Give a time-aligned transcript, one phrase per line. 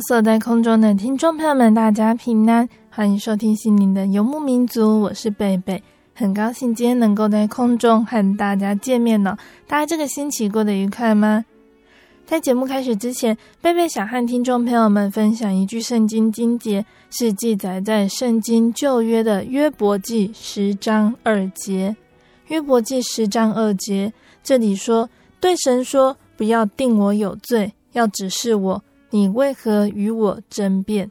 [0.00, 5.82] 所在空中的听众朋友们，大家平安，欢迎收听心灵的游牧民族，我是贝贝，
[6.14, 9.36] 很高兴今天能够在空中和大家见面呢。
[9.66, 11.44] 大家这个星期过得愉快吗？
[12.26, 21.94] 在节目开始之前，贝贝想和听众朋友们分享一句圣经经节，是记载在圣经旧约的约伯记十章二节。
[22.48, 25.08] 约伯记十章二节，这里说
[25.40, 28.82] ：“对神说，不要定我有罪，要指示我。”
[29.14, 31.08] 你为何与我争辩？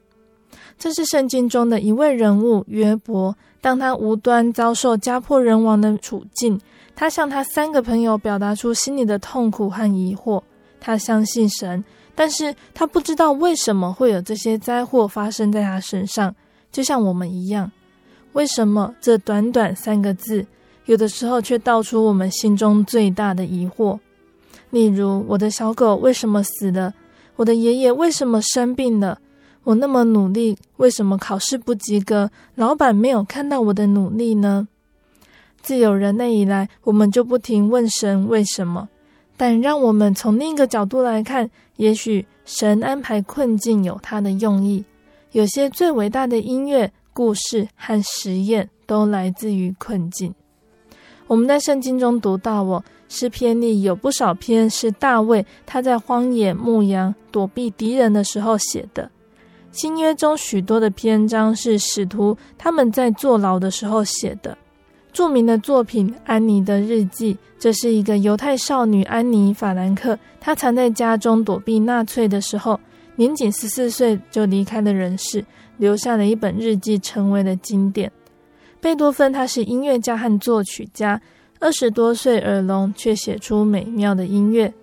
[0.77, 3.33] 这是圣经中的一位人物约伯。
[3.61, 6.59] 当他无端遭受家破人亡的处境，
[6.97, 10.43] 他向他三个朋友表达出心里的痛苦和疑惑。
[10.81, 11.81] 他相信神，
[12.13, 16.35] 但是他不知道为什么会有这些灾祸发生在他身上，
[16.73, 17.71] 就像我们一样。
[18.33, 20.45] 为什么这短短三个字，
[20.87, 23.97] 有的时候却道出我们心中最大的疑惑？
[24.71, 26.93] 例如，我的小狗为什么死了？
[27.35, 29.19] 我的爷爷为什么生病了？
[29.63, 32.29] 我那么努力，为什么考试不及格？
[32.55, 34.67] 老板没有看到我的努力呢？
[35.61, 38.89] 自有人类以来，我们就不停问神为什么。
[39.37, 44.83] 但让我们从另一个角度来看，也许神安排困境有他的用意。
[45.31, 50.35] 有些最伟大的音乐、故事和实验，都来自于困境。
[51.25, 52.83] 我们在圣经中读到，我
[53.13, 59.07] 诗篇里有不少篇是大卫他在荒野牧羊、躲避敌人的时候写的。
[59.71, 64.57] 新约中许多的篇章是使徒他们在坐牢的时候写的。
[65.11, 72.79] 著名的作品《安妮的日记》，这是一个犹太少女安妮·法兰克，她藏在家中躲避纳粹的时候，
[73.15, 75.45] 年仅十四岁就离开了人世，
[75.77, 78.11] 留下了一本日记，成为了经典。
[78.81, 81.21] 贝多芬他是音乐家和作曲家，
[81.63, 84.73] 二十多岁耳聋却写出美妙的音乐。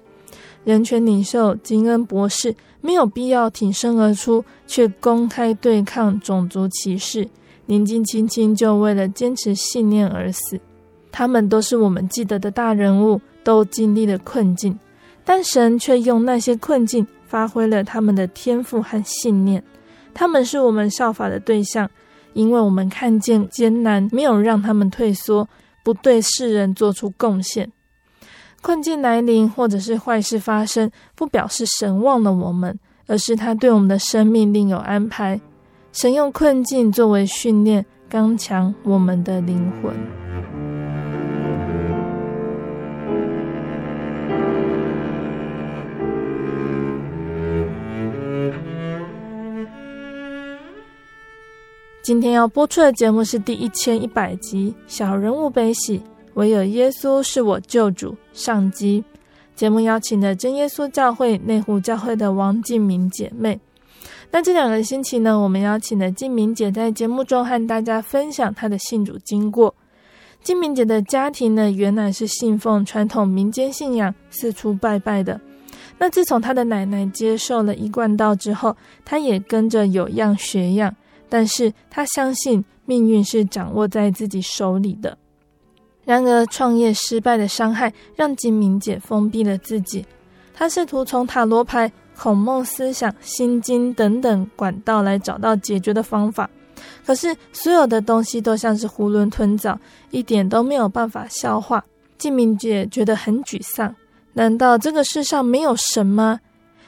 [0.65, 7.29] 人权领袖金恩博士没有必要挺身而出，却公开对抗种族歧视，
[7.67, 10.59] 年纪轻轻就为了坚持信念而死。
[11.13, 14.79] 他们都是我们记得的大人物，都经历了困境，
[15.23, 19.63] 但神却用那些困境发挥了他们的天赋和信念。
[20.15, 21.91] 他们是我们效法的对象。
[22.33, 25.49] 因为我们看见艰难没有让他们退缩，
[25.83, 27.71] 不对世人做出贡献。
[28.63, 35.41] 困境来临或者是坏事发生，不表示神忘了我们，而是他对我们的生命另有安排。
[35.93, 39.95] 神用困境作为训练，刚强我们的灵魂。
[52.03, 55.99] 今天要播出的节目是第一千一百集《小人物悲喜》，
[56.33, 58.17] 唯有耶稣是我救主。
[58.33, 59.05] 上集
[59.55, 63.61] 节目邀请的真耶稣教会内湖教会的王静明姐妹。
[64.31, 69.75] 那这两个星期呢，我们邀请的静明姐在节目中和大家分享她的信主经过。
[70.43, 75.39] 静明姐的家庭呢，原来是信奉传统民间信仰，四处拜拜的。
[75.99, 78.75] 那自从她的奶奶接受了一贯道之后，
[79.05, 80.97] 她也跟着有样学样。
[81.31, 85.17] 但是他相信命运是掌握在自己手里的。
[86.05, 90.05] 然而，创业失败的伤害让静敏姐封闭了自己。
[90.53, 96.51] 她试图从塔罗牌、孔孟思想、心经等等管道来找到解决的方法。
[97.07, 99.79] 可是所有的东西都像是囫囵吞枣，
[100.11, 101.85] 一点都没有办法消化。
[102.19, 103.95] 静明姐觉得很沮丧。
[104.33, 106.41] 难道这个世上没有神吗？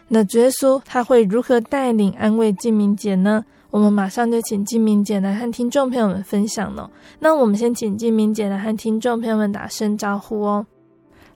[0.08, 3.44] 那耶稣他会如何带领安慰静明姐呢？
[3.72, 6.90] 我们马上就请静明姐来和听众朋友们分享了。
[7.18, 10.66] 那我们先请静明姐来和听众朋友们打声招呼哦。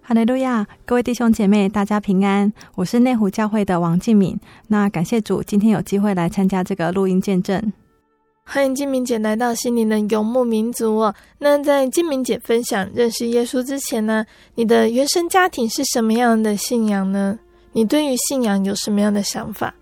[0.02, 2.52] 哈利路亚，各位弟兄姐妹，大家平安。
[2.74, 4.38] 我是内湖教会的王静敏。
[4.68, 7.72] 那感谢主，今天有机会来参加这个录音见证。
[8.44, 11.14] 欢迎静明姐来到心灵的游牧民族哦。
[11.38, 17.38] 那在静明姐分享认识耶稣之前呢，你的原生家庭是什么样的信仰呢？
[17.72, 19.74] 你对于信仰有什么样的想法？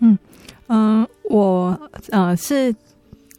[0.00, 0.18] 嗯
[0.66, 1.78] 嗯、呃，我
[2.10, 2.74] 呃是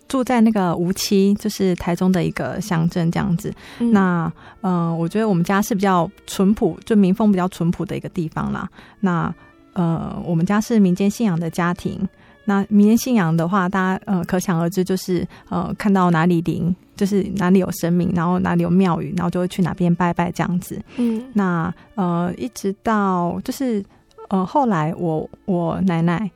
[0.08, 3.54] 住在那个梧栖，就是台中的一个乡镇这样子。
[3.80, 8.70] 嗯、那呃，我觉得我们家是比较淳朴，就民风比较淳朴的一个地方啦。
[9.00, 9.34] 那
[9.74, 12.08] 呃，我们家是民间信仰的家庭。
[12.48, 20.80] 那民间信仰的话，大家呃可想而知，就是呃看到哪里灵，就是哪里有神明，然后哪里有庙宇，然后就会去哪边拜拜这样子。
[20.98, 23.84] 嗯，那呃一直到就是
[24.30, 26.30] 呃后来我我奶奶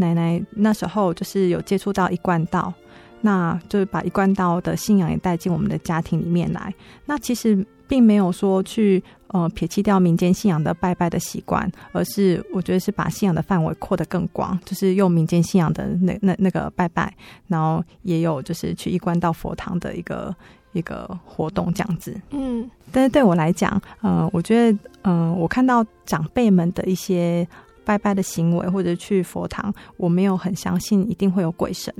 [0.00, 2.72] 奶奶那时候就是有接触到一贯道，
[3.20, 6.74] 那就是把一贯道的信仰也带进我们的家庭里面来。
[7.06, 7.64] 那其实。
[7.90, 9.02] 并没有说去
[9.32, 17.12] 呃撇弃掉民间信仰的拜拜的习惯，而是我觉得是把信仰的范围扩得更广，就是用民间信仰的那那那个拜拜，
[17.48, 20.32] 然后也有就是去一贯道佛堂的一个
[20.72, 22.14] 一个活动这样子。
[22.30, 27.44] 嗯，但是对我来讲，呃，我觉得嗯、呃，我看到长辈们的一些
[27.84, 31.92] 拜拜的行为或者去佛堂，我没有很相信一定会有鬼神，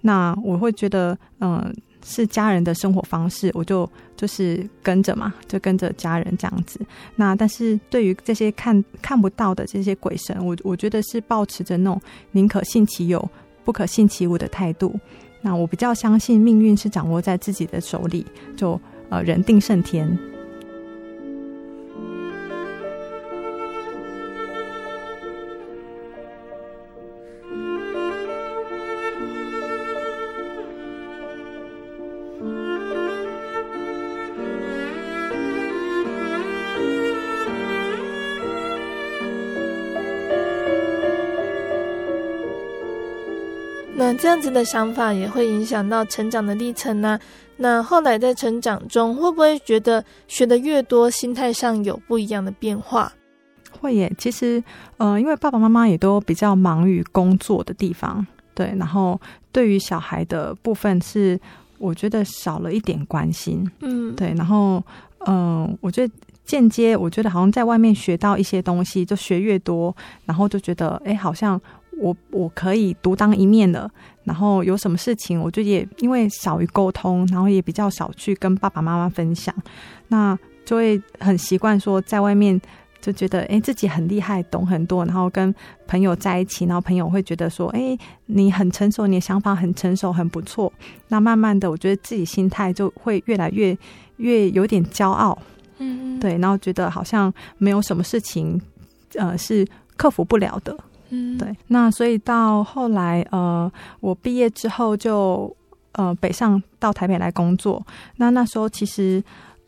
[0.00, 1.74] 那我会觉得嗯。
[2.08, 6.78] 是家人的生活方式，我就就是跟着嘛，就跟着家人这样子。
[7.16, 13.28] 那但是对于这些看看不到的这些鬼神，我我觉得是抱持着那种宁可信其有，
[13.64, 14.94] 不可信其无的态度。
[15.40, 18.24] 那我比较相信命运是掌握在自己的手里，
[18.56, 20.16] 就呃人定胜天。
[44.06, 47.18] 那这样子的想法也会影响到成长的历程呢？
[47.56, 53.12] 那后来在成长中，会不会觉得学的越多，心态上有不一样的变化？
[53.80, 54.12] 会耶。
[54.16, 54.62] 其实，
[54.98, 58.24] 呃，因为爸爸妈妈也都比较忙于工作的地方，
[58.54, 59.20] 对，然后
[59.50, 61.36] 对于小孩的部分是，
[61.78, 64.80] 我觉得少了一点关心，嗯，对，然后，
[65.26, 66.14] 嗯、呃，我觉得
[66.44, 69.92] 间接，我觉得好像在外面学到一些东西，就学越多，
[70.26, 71.60] 然后就觉得，哎，好像。
[71.98, 73.90] 我我可以独当一面的，
[74.24, 79.54] 然后有什么事情，我就也因为少于沟通，然后也比较少去跟爸爸妈妈分享，
[80.08, 82.60] 那就会很习惯说在外面
[83.00, 85.54] 就觉得哎自己很厉害，懂很多，然后跟
[85.86, 87.96] 朋友在一起，然后朋友会觉得说哎
[88.26, 90.72] 你很成熟，你的想法很成熟，很不错。
[91.08, 93.76] 那慢慢的，我觉得自己心态就会越来越
[94.16, 95.38] 越有点骄傲，
[95.78, 98.60] 嗯，对，然后觉得好像没有什么事情
[99.14, 99.66] 呃是
[99.96, 100.76] 克服不了的。
[101.10, 103.70] 嗯，对，那所以到后来，呃，
[104.00, 105.54] 我毕业之后就
[105.92, 107.84] 呃北上到台北来工作。
[108.16, 109.22] 那那时候其实，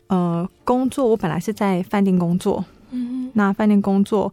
[0.07, 4.31] 呃，工作我本来是在饭店工作，嗯，那饭店工作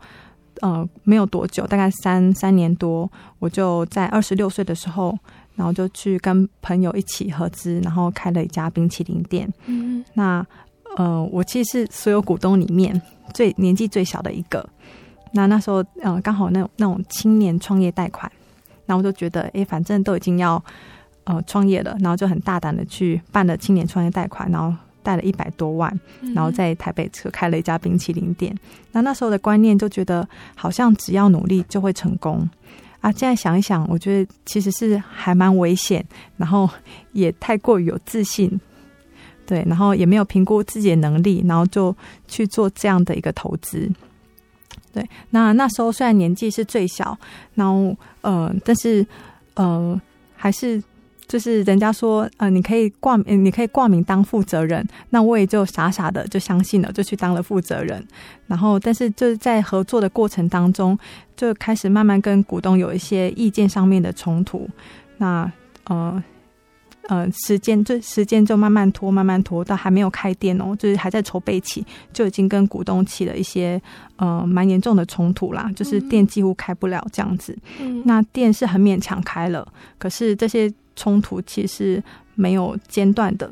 [0.60, 5.16] 呃没有多久，大概三三年多，我就在二十六岁的时候，
[5.54, 9.48] 然后就去跟朋友一起合资，然后开了一家冰淇淋店。
[9.66, 10.44] 嗯，那
[10.96, 13.00] 呃，我其实是所有股东里面
[13.32, 14.68] 最年纪最小的一个。
[15.36, 18.30] 那那时候，嗯，刚好那种那种青年创业贷款，
[18.86, 20.62] 然后我就觉得，哎，反正都已经要
[21.24, 26.00] 呃创业了，然后就很大胆的去办了青年创业贷款，然后贷了一百多万，
[26.34, 28.56] 然后在台北车开了一家冰淇淋店。
[28.92, 30.26] 那那时候的观念就觉得，
[30.56, 32.48] 好像只要努力就会成功
[33.00, 33.12] 啊。
[33.12, 36.04] 现在想一想，我觉得其实是还蛮危险，
[36.36, 36.68] 然后
[37.12, 38.60] 也太过于有自信，
[39.46, 41.94] 对，然后也没有评估自己的能力，然后就
[42.26, 43.90] 去做这样的一个投资。
[44.96, 47.14] 对，那那时候虽然年纪是最小，
[47.54, 49.06] 然后呃，但是
[49.52, 50.00] 呃，
[50.34, 50.82] 还是
[51.28, 58.02] 就是人家说呃，你可以挂，你可以挂名当负责人，那我也就傻傻的就相信了，就去当了负责人。
[58.46, 60.98] 然后，但是就是在合作的过程当中，
[61.36, 64.66] 就开始慢慢跟股东有一些意见上面的冲突。
[65.18, 65.52] 那
[65.88, 66.22] 呃
[67.08, 73.80] 呃时间就时间就慢慢拖，慢慢拖到还没有开店哦，就是还在筹备期，就已经跟股东起了一些
[74.16, 77.56] 呃蛮严重的冲突啦，就是店几乎开不了这样子。
[77.80, 79.66] 嗯，那店是很勉强开了，
[79.98, 82.02] 可是这些冲突其实
[82.34, 83.50] 没有间断的。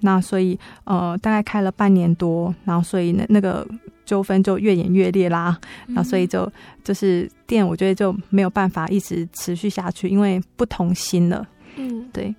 [0.00, 3.66] 那所以呃大概开了半年多，然后所以那那个。
[4.06, 5.58] 纠纷就越演越烈啦，
[5.88, 6.48] 那所以就
[6.84, 11.44] 就是店，我觉得就没有办法一直持续下去，因为不同心了。
[11.74, 12.32] 嗯，对。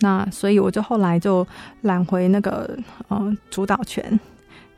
[0.00, 1.46] 那所以我就后来就
[1.82, 2.78] 揽回那个
[3.10, 4.18] 嗯主导权，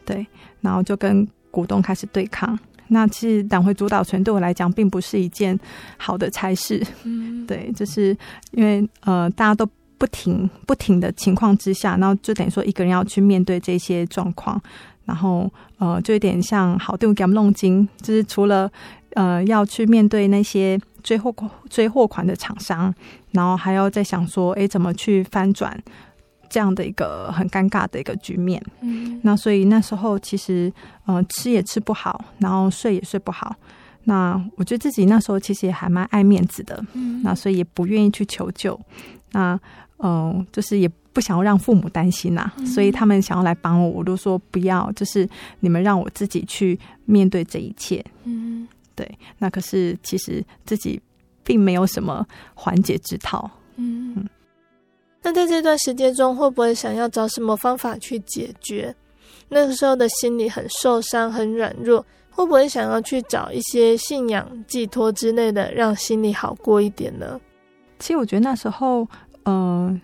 [0.05, 0.27] 对，
[0.61, 2.59] 然后就跟股东开始对抗。
[2.89, 5.59] 那其实揽回主导权对我来讲并不是一件
[5.97, 6.81] 好的差事。
[7.05, 8.17] 嗯，对，就是
[8.53, 9.69] 因为呃大家都
[9.99, 14.61] 不停不停的情况之下，然后就等于说一个人要去面对这些状况。
[15.05, 18.69] 然后，呃，就有点像好定给他们弄金，就是除了
[19.15, 22.93] 呃要去面对那些追货款、追货款的厂商，
[23.31, 25.81] 然后还要再想说，哎，怎么去翻转
[26.51, 28.61] 这样的一个很尴尬的一个局面。
[28.81, 30.73] 嗯，那所以那时候其实，
[31.05, 33.55] 呃，吃也吃不好，然后睡也睡不好。
[34.03, 38.79] 那我觉得自己那时候其实也还蛮爱面子的，嗯，那所以也不愿意去求救。
[39.31, 39.55] 那，
[39.99, 40.91] 嗯、呃，就是也。
[41.17, 45.27] 不想要让父母担心呐、啊，所以他们想要来帮我，我都说不要，就是
[45.61, 48.05] 你们让我自己去面对这一切。
[48.25, 49.09] 嗯，对。
[49.39, 51.01] 那可是其实自己
[51.45, 53.49] 并没有什么缓解之道。
[53.77, 54.29] 嗯嗯。
[55.23, 58.95] 那在这段时间中，会不会想要找什么方法去解决？
[59.49, 67.41] 那个时候的心里很受伤、很软弱，会不会想要去找一些信仰寄托之类的，让心里好过一点呢？
[67.99, 69.07] 其实我觉得那时候，
[69.45, 70.01] 嗯、呃。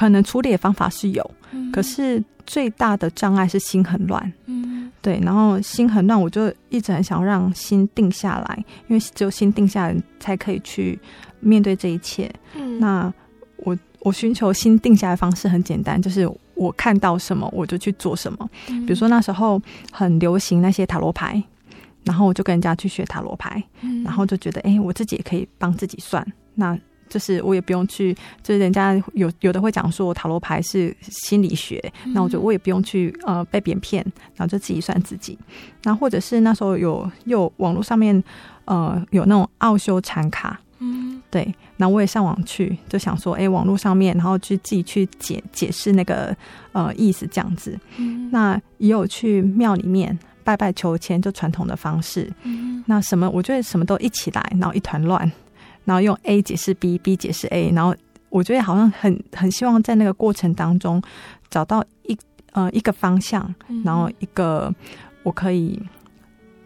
[0.00, 4.32] 可能处理的方法是有，嗯、可是最大的障碍是心很乱。
[4.46, 10.98] 嗯，对，然后心很乱，我就一直很想让心定下来，因为只有心定下来，才可以去
[11.40, 12.32] 面对这一切。
[12.54, 13.12] 嗯，那
[13.58, 18.50] 我我寻求心定下来的方式很简单，就是我看到什么我就去做什么。
[18.70, 19.60] 嗯、比如说那时候
[19.92, 21.42] 很流行那些塔罗牌，
[22.04, 26.26] 然后我就跟人家去学塔罗牌，嗯、然后就觉得哎，我自己也可以帮自己算。
[26.54, 26.74] 那
[27.10, 34.02] 就是我也不用去，就是人家有有的会讲说塔罗牌是心理学，那、嗯、我觉得我也不用去呃被别人骗，
[34.36, 35.36] 然后就自己算自己。
[35.82, 38.22] 那或者是那时候有有网络上面
[38.64, 46.34] 呃有那种奥修禅卡，嗯，对，那我也上网去就想说，哎、欸，网络上面然后去自己去解解释那个
[46.72, 47.76] 呃意思这样子。
[47.96, 52.32] 嗯，那也有去庙里面拜拜求签，就传统的方式。
[52.44, 55.30] 嗯，那什么我觉得什么都一起来，然后一团乱。
[55.90, 57.92] 然后用 A 解释 B，B 解释 A，然后
[58.28, 61.02] 我觉得好像很很希望在那个过程当中
[61.50, 62.16] 找到一
[62.52, 63.52] 呃一个方向，
[63.84, 64.72] 然后一个
[65.24, 65.82] 我可以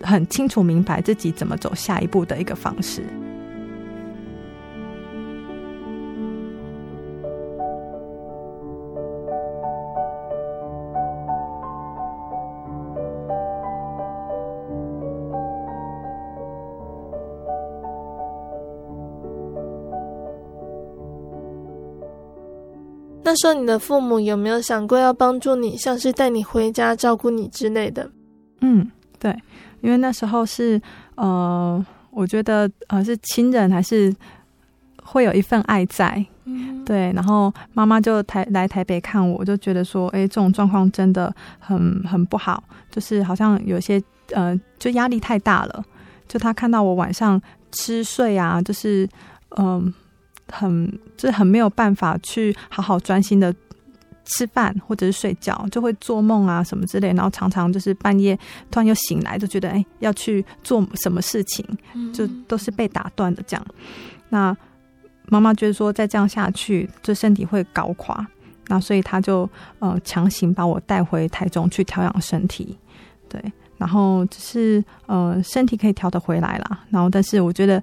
[0.02, 3.02] 很清楚明白自己怎么走下一步的一个方式。
[23.24, 28.10] 那时候你的父母有没有想过要帮助你，像是带你回家照顾你之类的？
[28.60, 29.34] 嗯，对，
[29.80, 30.80] 因为那时候是
[31.14, 34.14] 呃，我觉得呃是亲人还是
[35.02, 37.10] 会有一份爱在，嗯，对。
[37.14, 44.02] 然后妈妈就台来台北看我，就觉得说，哎，这种状况真的很很不好，就是好像有些
[44.32, 45.82] 呃，就压力太大了。
[46.28, 47.40] 就她看到我晚上
[47.72, 49.08] 吃睡啊，就是
[49.56, 49.66] 嗯。
[49.66, 49.94] 呃
[50.50, 53.54] 很就是很没有办法去好好专心的
[54.24, 58.34] 吃饭或者是睡觉，就会做梦啊什么之类，然后常常就是半夜
[58.70, 61.66] 突然又醒来，就觉得哎要去做什么事情，
[62.12, 63.66] 就都是被打断的这样。
[64.30, 64.56] 那
[65.28, 68.26] 妈妈觉得说再这样下去，这身体会搞垮，
[68.68, 69.48] 那所以他就
[69.78, 72.78] 呃强行把我带回台中去调养身体，
[73.28, 73.42] 对，
[73.76, 77.82] 然后只是呃身体可以调得回来啦，然后但是我觉得。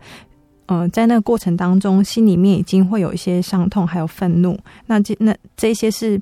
[0.72, 4.58] 嗯、呃，在那个过程当中，心里面已经会有一些伤痛，还有愤怒。
[4.86, 6.18] 那这那这些是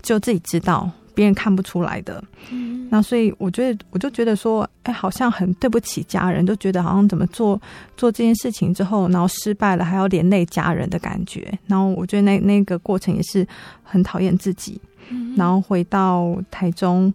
[0.00, 2.24] 就自己知道，别人看不出来的。
[2.50, 7.60] 嗯，那所以我觉得，我就觉得说，哎，好像很对不起家人，就觉得好像怎么做
[7.94, 11.52] 做这件事情之后，然后失败了，还要连累家人的感觉。
[11.66, 13.46] 然后我觉得那那个过程也是
[13.82, 14.80] 很讨厌自己。
[15.10, 17.12] 嗯，然后回到台中，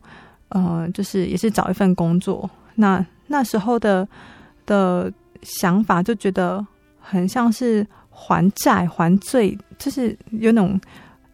[0.49, 2.47] 呃，就是也是找一份工作。
[2.75, 4.07] 那那时候的
[4.67, 5.11] 的
[5.41, 6.63] 想法就觉得。
[7.07, 10.79] 很像是还债还罪，就是有那种，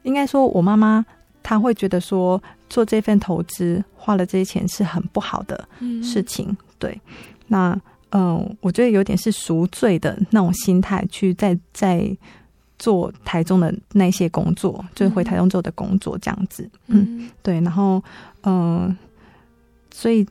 [0.04, 1.06] 应该说，我妈妈
[1.42, 5.68] 她会觉得说，做这份投资花了这些钱是很不好的
[6.04, 6.48] 事情。
[6.50, 7.02] 嗯、对，
[7.48, 12.16] 那嗯，我觉得有点是赎罪的那种心态去在在
[12.78, 16.70] 做台中的那些工作，就是回台中做的工作这样子。
[16.88, 18.04] 嗯，嗯对，然后
[18.42, 18.54] 嗯、
[18.88, 18.98] 呃，
[19.94, 20.28] 所以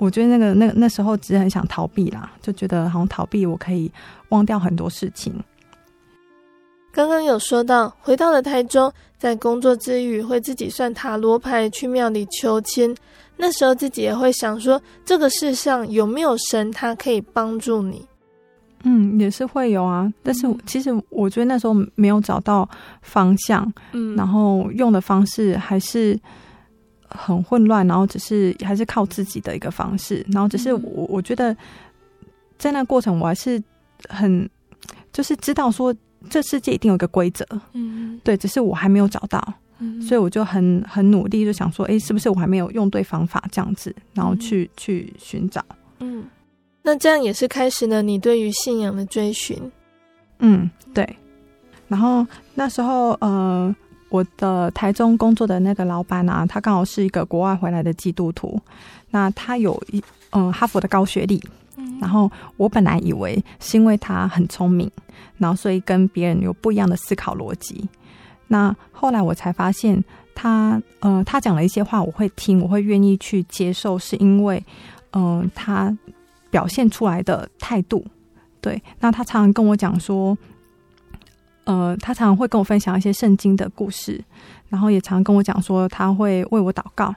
[0.00, 3.90] 我觉得那个那那时候只是很想逃避啦，就觉得好像逃避我可以
[4.30, 5.32] 忘掉很多事情。
[6.90, 12.92] 刚刚有说到，回到了台中，在工作之余会自己算塔罗牌，去庙里求签。
[13.36, 18.04] 那时候自己也会想说，这个世上有没有神，他可以帮助你？
[18.82, 20.10] 嗯，也是会有啊。
[20.22, 22.68] 但是其实我觉得那时候没有找到
[23.02, 26.18] 方向，嗯，然后用的方式还是
[27.10, 31.56] 很混乱，然后只是还是靠自己的一个方式，然后只是我我觉得
[32.58, 33.62] 在那过程我还是
[34.08, 34.48] 很
[35.12, 35.94] 就是知道说。
[36.28, 39.42] 这世界一定有一个规则，嗯，对，只是我还没有找到，
[39.78, 45.64] 嗯，所以我就很很努力，就想说，哎，是不是我还没有用对方法这样子，然后去、嗯、去寻找，
[46.00, 46.22] 嗯，
[46.82, 49.58] 那这样也是开始了你对于信仰的追寻，
[50.40, 51.16] 嗯，对，
[51.88, 53.74] 然后那时候，呃，
[54.10, 58.60] 我的台中工作的那个老板啊，他刚好是一个国外回来的基督徒，
[59.10, 59.98] 那他有一
[60.30, 61.42] 嗯、呃、哈佛的高学历。
[61.98, 64.90] 然后我本来以为是因为他很聪明，
[65.38, 67.88] 然后所以跟别人有不一样的思考逻辑。
[68.48, 70.02] 那后来我才发现
[70.34, 74.62] 他，呃，他讲了一些话，我会听，我会愿意去接受，是因为，
[75.12, 75.96] 嗯、呃，他
[76.50, 78.04] 表现出来的态度。
[78.60, 80.36] 对，那他常常跟我讲说，
[81.70, 84.20] 呃，他常常会跟我分享一些圣经的故事，
[84.68, 87.14] 然后也常常跟我讲说他会为我祷告。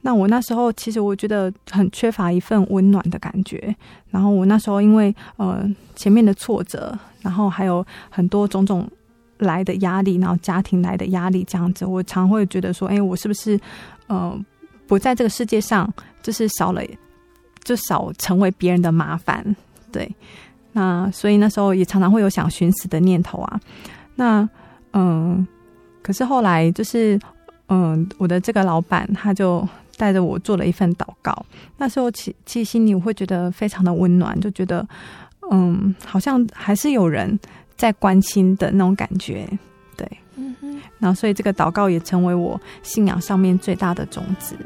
[0.00, 3.76] 那我那时候其实我觉得很缺乏一份温暖的感觉，
[4.08, 8.88] 然后我那时候因为呃前面的挫折，然后还有很多种种
[9.36, 13.60] 来的压力，然后家庭来的压力这样子，我常会觉得说，哎，我是不是
[14.06, 14.34] 呃
[14.86, 15.92] 不在这个世界上，
[16.22, 16.82] 就是少了，
[17.62, 19.54] 就少成为别人的麻烦，
[19.92, 20.10] 对。
[20.72, 23.60] 那所以那时候也常常会有想寻死的念头啊。
[24.14, 24.40] 那
[24.92, 25.46] 嗯、呃，
[26.02, 27.18] 可是后来就是
[27.68, 29.66] 嗯、呃，我的这个老板他就。
[29.96, 31.44] 带着我做了一份祷告，
[31.76, 34.88] 那时候其其实心里我会觉得非常的温暖，就觉得
[35.50, 37.38] 嗯，好像还是有人
[37.76, 39.46] 在关心的那种感觉，
[39.98, 44.56] 对，嗯哼，然后所以这个祷告也成为我信仰上面最大的种子。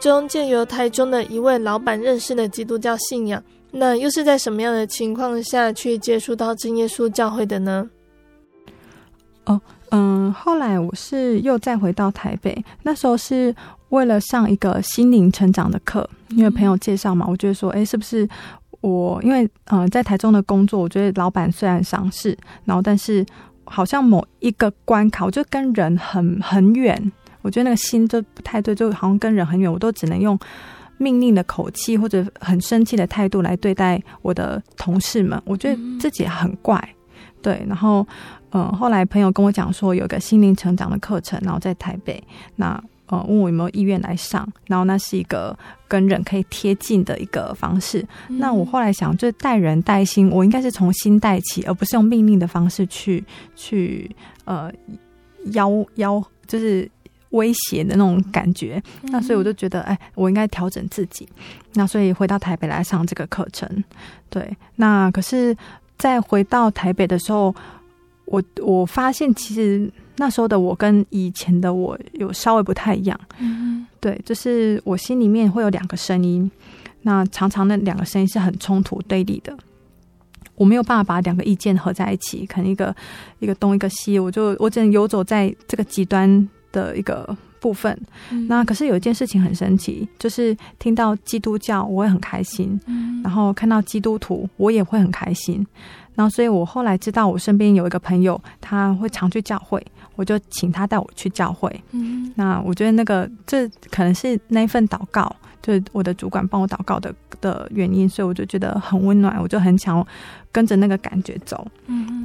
[0.00, 7.88] 中借由台中的一位老板认识了基督教信仰，那又是在什么样的情况下去接触到真耶稣教会的呢？
[9.44, 9.60] 哦，
[9.90, 13.54] 嗯，后来我是又再回到台北，那时候是
[13.90, 18.26] 为了上一个心灵成长的课，因为朋友介绍嘛，我觉得说，哎，是不是
[18.80, 23.24] 我因为、呃，在台中的工作，我觉得老板虽然赏识，然后但是
[23.64, 27.12] 好像某一个关卡，我就跟人很很远。
[27.42, 30.38] 我觉得那个心就不太对，就好像跟人很远，我都只能用
[30.98, 35.40] 命令的口气或者很生气的态度来对待我的同事们。
[35.46, 36.78] 我觉得自己很怪，
[37.40, 37.64] 对。
[37.66, 38.06] 然后，
[38.50, 42.22] 嗯、呃，后来朋友跟我讲说有个心灵成长的课程，然后在台北，
[42.56, 48.06] 那呃问我有没有意愿来上，然后那是一个跟人可以贴近的一个方式。
[48.28, 53.24] 嗯、那我后来想，就是带人带心，我应该是从心带起，而不是用命令的方式去
[53.56, 54.70] 去呃
[55.52, 56.86] 邀邀，就是。
[57.30, 61.28] 威胁的那种感觉，那所以我就觉得，哎，我应该调整自己。
[61.74, 63.68] 那所以回到台北来上这个课程，
[64.28, 64.56] 对。
[64.76, 65.56] 那可是，
[65.96, 67.54] 在回到台北的时候，
[68.24, 73.20] 我我发现其实那时候的我跟以前的我有稍微不太一样。
[73.38, 76.50] 嗯，对，就是我心里面会有两个声音，
[77.02, 79.56] 那常常那两个声音是很冲突对立的，
[80.56, 82.94] 我没有办法把两个意见合在一起，可能一个
[83.38, 87.96] 一个东一个西，我就我只能游走在这个极端的一个部分，
[88.30, 95.66] 嗯、那可是有一件事情很神奇，就是听到基督教我会很开心，嗯、然后看到基督徒我也会很开心，
[96.14, 99.84] 然后所以我后来知道我身边有一个朋友他会常去教会，
[100.16, 101.68] 我就请他带我去教会。
[101.92, 110.06] 嗯，那我觉得那个这可能是那一份祷告，就是我的主管帮我祷告的的原因，所以我就觉得很温暖，我就很想
[110.50, 111.66] 跟着那个感觉走。
[111.86, 112.19] 嗯。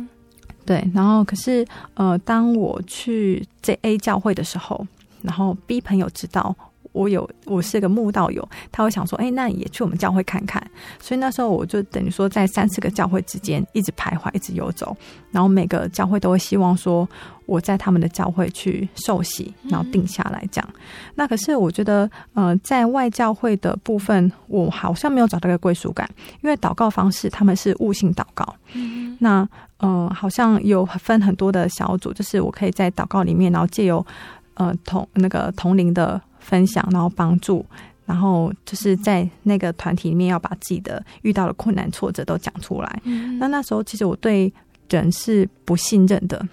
[0.66, 4.86] 对，然后可是呃，当我去这 A 教会的时候，
[5.22, 6.56] 然后 B 朋友知道
[6.96, 10.66] 我有我是个慕道友，他会想说，哎，那也去我们教会看看。
[11.00, 14.96] 所以那时候我就等于说在三四个教会之间一直徘徊，一直游走，
[15.32, 17.08] 然后每个教会都会希望说
[17.46, 20.70] 我在他们的教会去受洗，然后定下来这样。
[21.16, 26.10] 那可是我觉得，呃，在外教会的部分，我好像没有找到一个归属感，
[26.42, 28.56] 因为祷告方式他们是悟性祷告。
[28.74, 34.06] 嗯，那呃，好像有分很多的小组，就是我可以在祷告里面，然后借由
[34.54, 37.66] 呃同那个同龄的分享，然后帮助，
[38.06, 43.02] 然后就是在那个团体里面要把自己的遇到的困难挫折都讲出来。
[43.04, 44.54] 嗯，那那时候其实我对
[44.90, 46.48] 人是不信任的，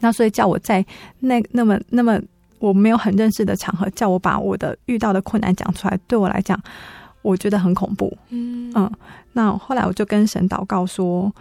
[0.00, 0.84] 那所以叫我在
[1.20, 2.20] 那那么那么
[2.58, 6.60] 我没有很认识的场合，叫我把我的遇到的困难讲出来，对我来讲，
[7.22, 8.16] 我觉得很恐怖。
[8.30, 8.90] 嗯嗯，
[9.32, 11.32] 那后来我就跟神祷告说，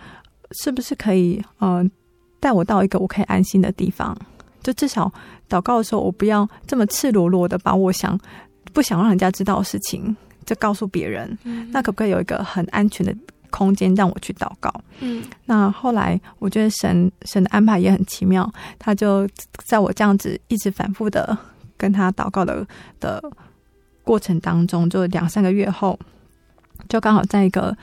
[0.51, 1.91] 是不是可以嗯、呃、
[2.39, 4.15] 带我到一个我可以安心的地方？
[4.67, 5.09] 就至少
[5.47, 8.19] 祷告的时候，我不要这么赤裸裸的把我想
[8.73, 10.13] 不想让人家知道的事情，
[10.45, 11.37] 就告诉别人。
[11.45, 13.15] 嗯、那可不可以有一个很安全的
[13.49, 14.69] 空间让我去祷告？
[14.99, 19.25] 嗯，那后来我觉得神神的安排也很奇妙，他就
[19.65, 21.37] 在我这样子一直反复的
[21.77, 22.67] 跟他祷告的
[22.99, 23.23] 的
[24.03, 25.97] 过程当中，就两三个月后，
[26.89, 27.73] 就刚好在一个。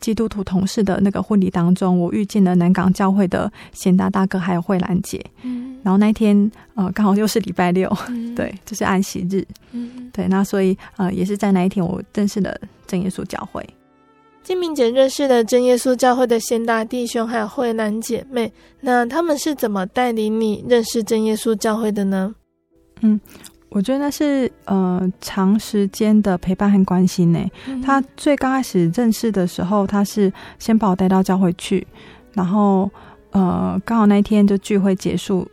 [0.00, 5.24] 基督徒同事的那个婚礼当中，我遇见了南港教会的贤达大哥，还有慧兰姐。
[5.42, 9.46] 嗯，然后那天呃，刚好又是礼拜六，嗯、对，就是安息日。
[9.72, 13.64] 嗯，对，那所以呃，也是在那一天，我认识了真耶稣教会。
[14.42, 18.50] 金明姐认识了真耶稣教会的贤达弟兄，还有慧兰姐妹。
[18.80, 22.34] 那他们是怎么带领你认识真耶稣教会的呢？
[23.02, 23.20] 嗯。
[23.70, 27.38] 我觉得那是呃长时间的陪伴和关心呢。
[27.84, 31.86] 他最刚开始认识的时候，他是先把我带到教会去，
[32.32, 32.90] 然后
[33.30, 35.48] 呃刚好那一天就聚会结束，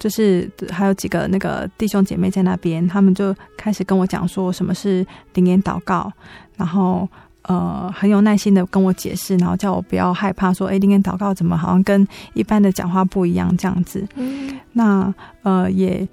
[0.00, 6.12] 就是还有几个那个弟兄姐妹在那边，他们就开始跟我讲说什么是灵言祷告，
[6.56, 7.08] 然后
[7.42, 14.04] 呃很有耐心的跟我解释，然后叫我不要害怕说，说哎灵言祷告怎么好像跟一般的讲话不一样这样子。
[14.16, 16.04] 嗯，那呃也。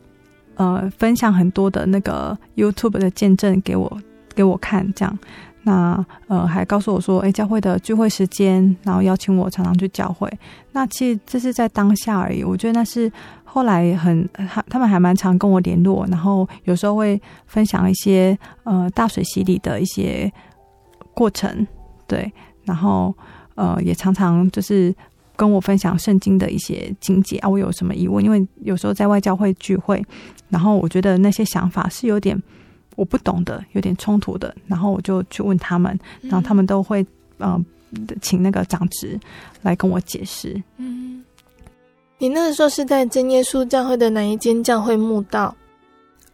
[0.56, 4.02] 呃，分享很多的那个 YouTube 的见证给我
[4.34, 5.20] 给我看，这样，
[5.64, 10.32] 那呃还告诉我说，哎，教会的聚会时间，然后邀请我常常去教会。
[10.72, 13.12] 那其实这是在当下而已，我觉得那是
[13.44, 20.32] 后来很他他们还蛮常跟我联络，然后有时候会分享一些呃大水洗礼的一些
[21.14, 21.68] 过程，
[22.08, 22.32] 对，
[22.64, 23.14] 然后
[23.56, 24.96] 呃也常常就是。
[25.36, 28.24] 跟我分享圣经的一些经节啊，我有什么疑问？
[28.24, 30.04] 因为有时候在外教会聚会，
[30.50, 32.42] 然后我觉得那些想法是有点
[32.96, 37.06] 我不懂的，有点冲突的，然后我就去问他们，然后他们都会
[37.40, 37.66] 嗯、
[38.08, 39.20] 呃，请那个长职
[39.62, 40.62] 来跟我解释。
[40.78, 41.24] 嗯，
[42.18, 45.54] 你那个时候是在真耶稣教会的哪一间教会墓道？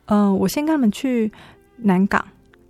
[0.06, 1.32] 嗯、呃，我先跟他们去
[1.78, 2.24] 南港，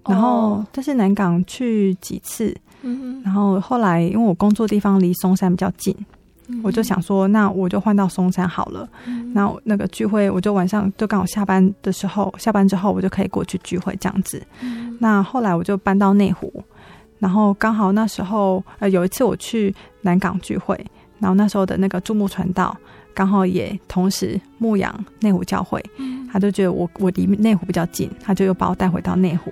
[0.06, 5.94] 然后但是南港去几次，嗯，然后后来因为我工作地方离松山比较近。
[6.64, 8.88] 我就想说，那我就换到松山好了。
[9.34, 14.42] 那、嗯、那个聚会，我就晚上就刚好下班的时候，下班之后我就可以过去聚会这样子。
[14.62, 16.52] 嗯、那后来我就搬到内湖，
[17.20, 20.76] 然后刚好那时候呃有一次我去南港聚会，
[21.20, 22.76] 然后那时候的那个注目传道
[23.14, 29.52] 刚好也同时牧养内湖教会，嗯、他就觉得我我离内湖比较近，他就又把我带回到内湖。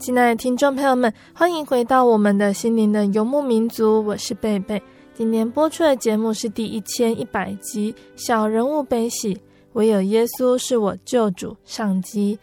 [0.00, 4.82] 亲爱的听众朋友们，欢迎回到我们的心灵的游牧民族，我是贝贝。
[5.12, 9.34] 今天播出的节目是第一千一百集《小人物悲喜》，
[9.74, 12.38] 唯有耶稣是我救主上集。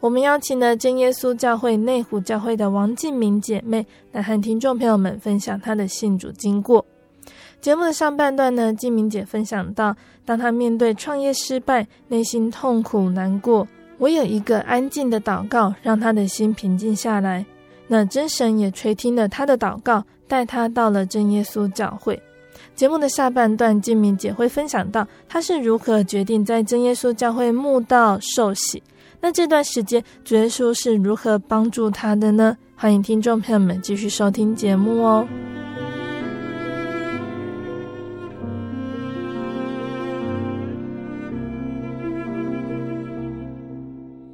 [0.00, 6.82] 我们邀请了真耶稣教会内湖教会的王静明姐妹来和听众朋友们分享她的信主经过。
[7.60, 9.94] 节目的上半段呢，静明姐分享到，
[10.24, 13.68] 当她面对创业失败，内心痛苦难过。
[14.02, 17.46] 唯有一个安静的祷告，让他的心平静下来。
[17.86, 22.20] 那真神也垂听了他的祷告，带他到了真耶稣教会。
[22.74, 28.82] 节目的下半段，静明姐会分享到他是如何决定在真耶稣教会慕道受洗。
[29.20, 32.56] 那这段时间，主耶稣是如何帮助他的呢？
[32.74, 35.24] 欢迎听众朋友们继续收听节目哦。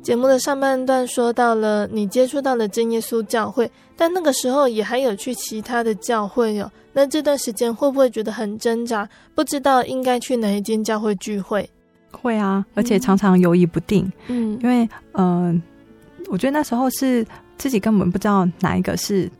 [0.08, 6.72] 节目的上半段说到了你接触到了真耶稣教会，但那个时候也还有去其他的教会哦。
[6.94, 11.68] 那这段时间会不会觉得很挣扎，不知道应该去哪一间教会聚会？
[12.10, 14.10] 会啊，而且常常犹豫不定。
[14.28, 15.62] 嗯，因为嗯、
[16.16, 17.22] 呃，我觉得那时候是
[17.58, 19.30] 自己根本不知道哪一个是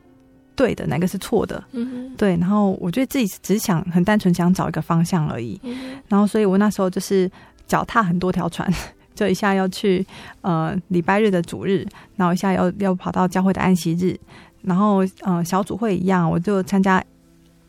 [0.54, 1.64] 对的，哪个是错的。
[1.72, 2.36] 嗯，对。
[2.36, 5.58] 然后我觉得自己只想很单纯想找一个方向而已。
[5.62, 7.30] 嗯，然后所以我那时候就是
[7.66, 8.70] 脚踏很多条船。
[9.18, 10.06] 就一下要去
[10.42, 14.16] 呃礼拜日的主日，然后一下要要跑到教会的安息日，
[14.62, 17.02] 然后呃小组会一样，我就参加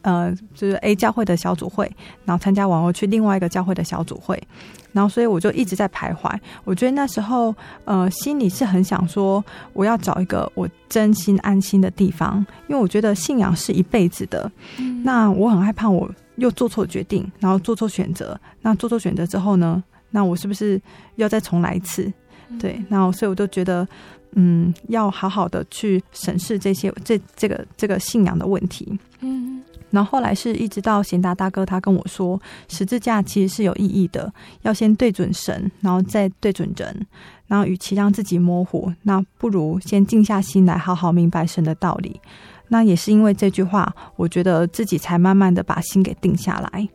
[0.04, 1.92] 呃就是 A 教会的小组会，
[2.24, 4.40] 然后参加完我去另外一个教会的小组会，
[4.94, 6.32] 然后所以我就一直在徘徊。
[6.66, 14.52] 我觉得那时候呃心里是很想说，我要找一个我真心安心的地方，因为我觉得信仰是一辈子的。
[14.78, 15.02] 嗯。
[15.04, 18.40] 那我很害怕我又做错决定，然后做错选择。
[18.62, 19.84] 那做错选择之后呢？
[20.12, 20.82] 那我是不是
[21.16, 22.12] 要再重来一次？
[22.60, 23.88] 对，那所以我就觉得，
[24.34, 28.98] 嗯，要好好的去审视这些这这个这个信仰的问题。
[29.22, 37.06] 嗯，然后后来是一直到贤达大哥他跟我说，十字架其实是有意义的，要先对准神，然后再对准人。
[37.46, 42.20] 然后与其让自己模糊，那不如先静下心来，好好明白神的道理。
[42.68, 46.88] 那也是因为这句话，我觉得自己才慢慢的把心给定下来。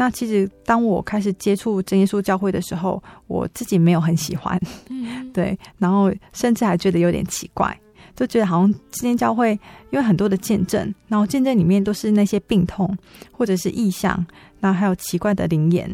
[0.00, 4.58] 那其实，当我开始接触真耶稣教会的时候，我自己没有很喜欢，
[5.30, 7.78] 对，然后甚至还觉得有点奇怪，
[8.16, 9.50] 就觉得好像今天教会
[9.90, 12.96] 因为很多的见证，然后见证里面都是那些病痛
[13.30, 14.24] 或者是异象，
[14.58, 15.86] 然后还有奇怪的灵言，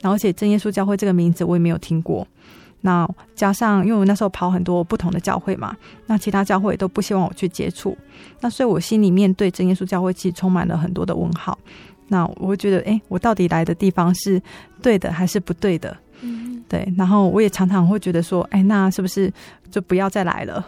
[0.00, 2.24] 然后而且真耶稣教会这个名字我也没有听过，
[2.82, 7.98] 那加上因为我那时候跑很多不同的教会嘛，那其他教会都不希望我去接触，
[8.40, 11.58] 那所以我心里面对真耶稣教会其实充满了很多的问号。
[12.08, 14.40] 那我会觉得，哎，我到底来的地方是
[14.82, 15.96] 对的还是不对的？
[16.22, 16.92] 嗯，对。
[16.96, 19.32] 然后我也常常会觉得说，哎，那是不是
[19.70, 20.66] 就不要再来了？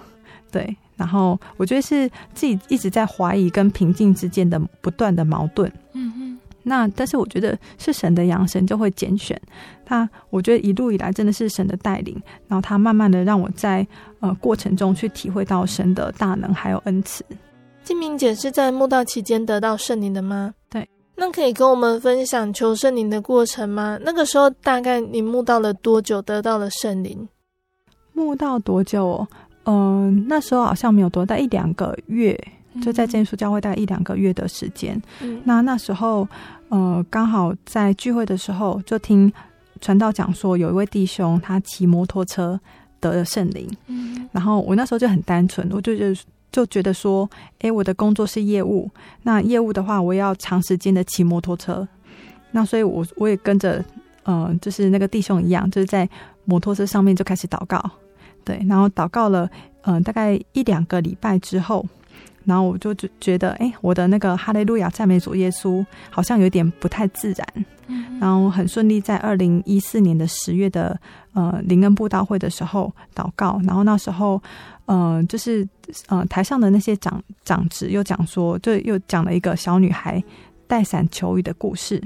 [0.50, 0.76] 对。
[0.96, 5.72] 然后我觉得是自己一直在怀疑跟平静之间的不断的矛盾。
[5.94, 6.38] 嗯嗯。
[6.62, 9.40] 那但是我觉得是神的养，神就会拣选
[9.88, 10.06] 那。
[10.28, 13.86] 我觉得一路以来真的是神的带领，然后他慢慢的让我在
[14.20, 17.24] 呃过程中去体会到神的大能还有恩慈。
[17.82, 20.54] 金明姐是在慕道期间得到圣灵的吗？
[20.68, 20.86] 对。
[21.20, 23.98] 那可以跟我们分享求圣灵的过程吗？
[24.00, 27.28] 那个时候大概你慕道了多久得到了圣灵？
[28.14, 29.04] 慕道多久？
[29.04, 29.28] 哦
[29.64, 32.34] 嗯、呃，那时候好像没有多，大一两个月，
[32.82, 34.98] 就在真耶稣教会大概一两个月的时间。
[35.20, 36.26] 嗯、那那时候，
[36.70, 39.30] 呃，刚好在聚会的时候，就听
[39.82, 42.58] 传道讲说，有一位弟兄他骑摩托车
[42.98, 43.68] 得了圣灵。
[43.88, 46.18] 嗯，然后我那时候就很单纯，我就觉得。
[46.52, 47.28] 就觉得说，
[47.60, 48.90] 诶，我的工作是业务，
[49.22, 51.86] 那业务的话，我要长时间的骑摩托车，
[52.50, 53.78] 那所以我我也跟着，
[54.24, 56.08] 嗯、呃，就是那个弟兄一样，就是在
[56.44, 57.80] 摩托车上面就开始祷告，
[58.44, 59.48] 对，然后祷告了，
[59.82, 61.86] 嗯、呃，大概一两个礼拜之后，
[62.44, 70.98] 然后我就觉得，诶，我的那个哈利路亚赞美主耶稣好像有点不太自然，嗯、然后很顺利，在二零一四年的十月的
[71.34, 74.42] 呃灵恩布道会的时候祷告，然后那时候。
[74.92, 75.66] 嗯、呃，就是
[76.08, 80.22] 呃，台上的那些长长执又讲说，就又讲了一个小女孩
[80.66, 82.02] 带伞求雨的故事。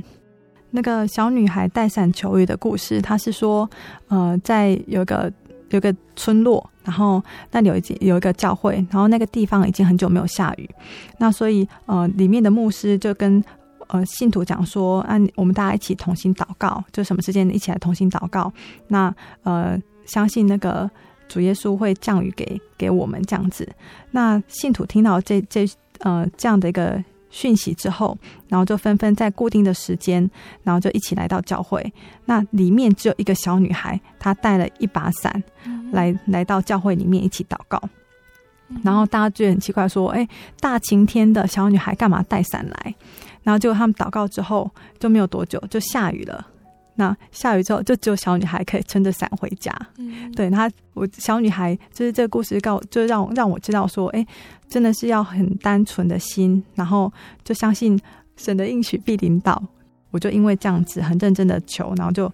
[0.70, 3.68] 那个小女孩带伞求雨的故事，她是说，
[4.08, 5.32] 呃，在有个
[5.70, 10.68] 有个村落，然后那里有一有一个教会，然后那个地方已经很久没有下雨，
[11.16, 13.42] 那所以呃，里面的牧师就跟
[13.86, 18.52] 呃信徒讲说，啊，我们大家一起同心祷告，就什么时间一起来同心祷告，
[18.88, 20.90] 那呃，相信那个。
[21.28, 23.68] 主耶稣会降雨给给我们这样子，
[24.10, 25.66] 那信徒听到这这
[26.00, 28.16] 呃这样的一个讯息之后，
[28.48, 30.28] 然后就纷纷在固定的时间，
[30.62, 31.92] 然后就一起来到教会。
[32.26, 35.42] 那里面只有一个小女孩，她带了一把伞
[35.90, 37.82] 来来到教会里面一起祷告。
[38.82, 40.26] 然后大家就很奇怪说：“哎，
[40.58, 42.94] 大晴天的小女孩干嘛带伞来？”
[43.42, 46.46] 然后结果他们祷告之后，就没有多久就下雨了。
[46.96, 49.72] 那下雨之后，就只有小女孩可以撑着伞回家。
[49.98, 54.26] 嗯，对，她，我小女孩就是这个故事告，就让让我知道说，哎，
[54.68, 58.00] 真的是要很单纯的心，然后就相信
[58.36, 59.62] 神的应许必临到。
[60.10, 62.32] 我就因为这样子很认真的求，然后就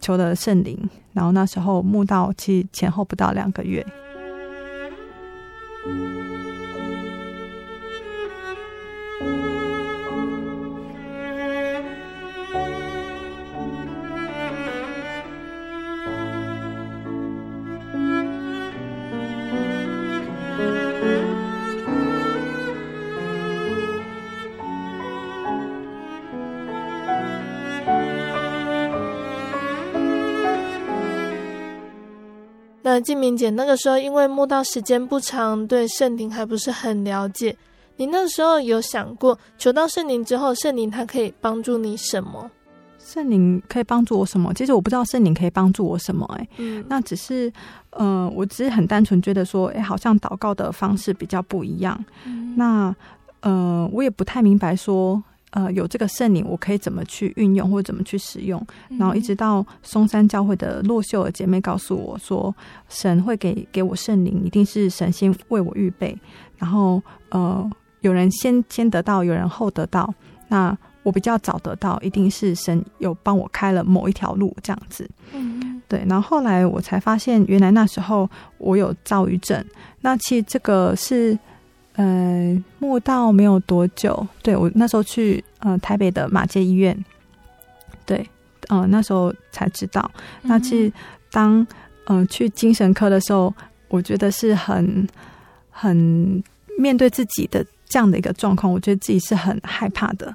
[0.00, 0.76] 求了圣灵，
[1.12, 3.86] 然后那时候慕道期前后不到两个月。
[32.92, 37.56] 那静明姐那个时候因为慕道时间不长，对圣灵还不是很了解。
[37.94, 42.50] 你那个时候有想过求到圣灵之后，圣灵它可以帮助你什么？
[42.98, 44.52] 圣灵可以帮助我什么？
[44.54, 46.42] 其实我不知道圣灵可以帮助我什么、欸。
[46.42, 47.52] 哎，嗯，那只是，
[47.90, 52.04] 呃，我只是很单纯觉得说，哎、欸，好像祷告的方式比较不一样。
[52.24, 52.92] 嗯、那，
[53.42, 58.64] 呃，我也不太明白说，呃，有这个圣灵，我可以怎么去运用或者怎么去使用？
[58.88, 62.54] 嗯、然后一直到松山教会的洛秀尔姐妹告诉我说，
[62.88, 66.16] 神会给给我圣灵，一定是神先为我预备。
[66.56, 70.12] 然后，呃，有人先先得到，有人后得到。
[70.48, 75.08] 那我比较早得到，一定是神有帮我开了某一条路，这样子。
[75.32, 76.04] 嗯，对。
[76.06, 79.64] 然后后来我才发现，原来那时候我有躁郁症。
[80.00, 81.36] 那其实这个是，
[82.00, 86.96] 呃，慕道没有多久，对，我那时候去呃台北的马街医院，
[88.06, 88.26] 对，
[88.68, 90.10] 呃，那时候才知道。
[90.40, 90.90] 那其实
[91.30, 91.66] 当
[92.06, 93.52] 呃去精神科的时候，
[93.88, 95.06] 我觉得是很
[95.68, 96.42] 很
[96.78, 100.34] 面对自己的这样的一个状况，我觉得自己是很害怕的。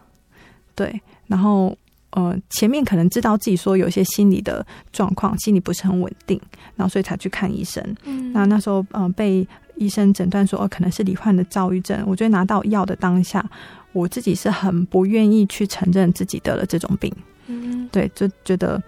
[0.76, 1.76] 对，然后
[2.12, 6.40] 呃，前面可能知道自己说有一些心理的状况，心理不是很稳定，
[6.76, 7.84] 然后所以才去看医生。
[8.04, 12.04] 嗯，那那时候呃，被医生诊断说哦，可能是罹患的躁郁症。
[12.08, 13.44] 我觉得拿到药的当下，
[13.94, 17.14] 我自己是很不愿意去承认自己得了这种病。
[17.48, 18.82] 嗯，对，就觉得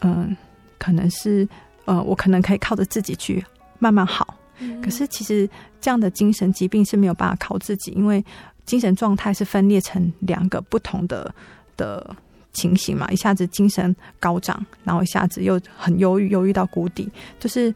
[0.00, 0.36] 嗯、呃，
[0.78, 1.48] 可能是
[1.84, 3.44] 呃，我可能可以靠着自己去
[3.78, 4.34] 慢慢好。
[4.58, 5.48] 嗯，可是其实
[5.80, 8.24] 这样的精神疾病是没有办法靠自己，因为。
[8.66, 11.32] 精神状态是分裂成两个不同的
[11.76, 12.16] 的
[12.52, 17.08] 情形嘛，一下子精神高涨，然后一下子又很忧郁，忧郁到谷底，
[17.38, 17.72] 就是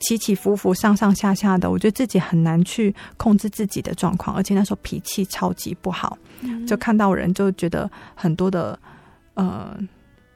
[0.00, 1.70] 起起伏伏、上上下下的。
[1.70, 8.78] 我觉得自己很难去控制自己的状况，而且那时候脾气超级不好，嗯、就看到人就觉得很多的
[9.34, 9.76] 呃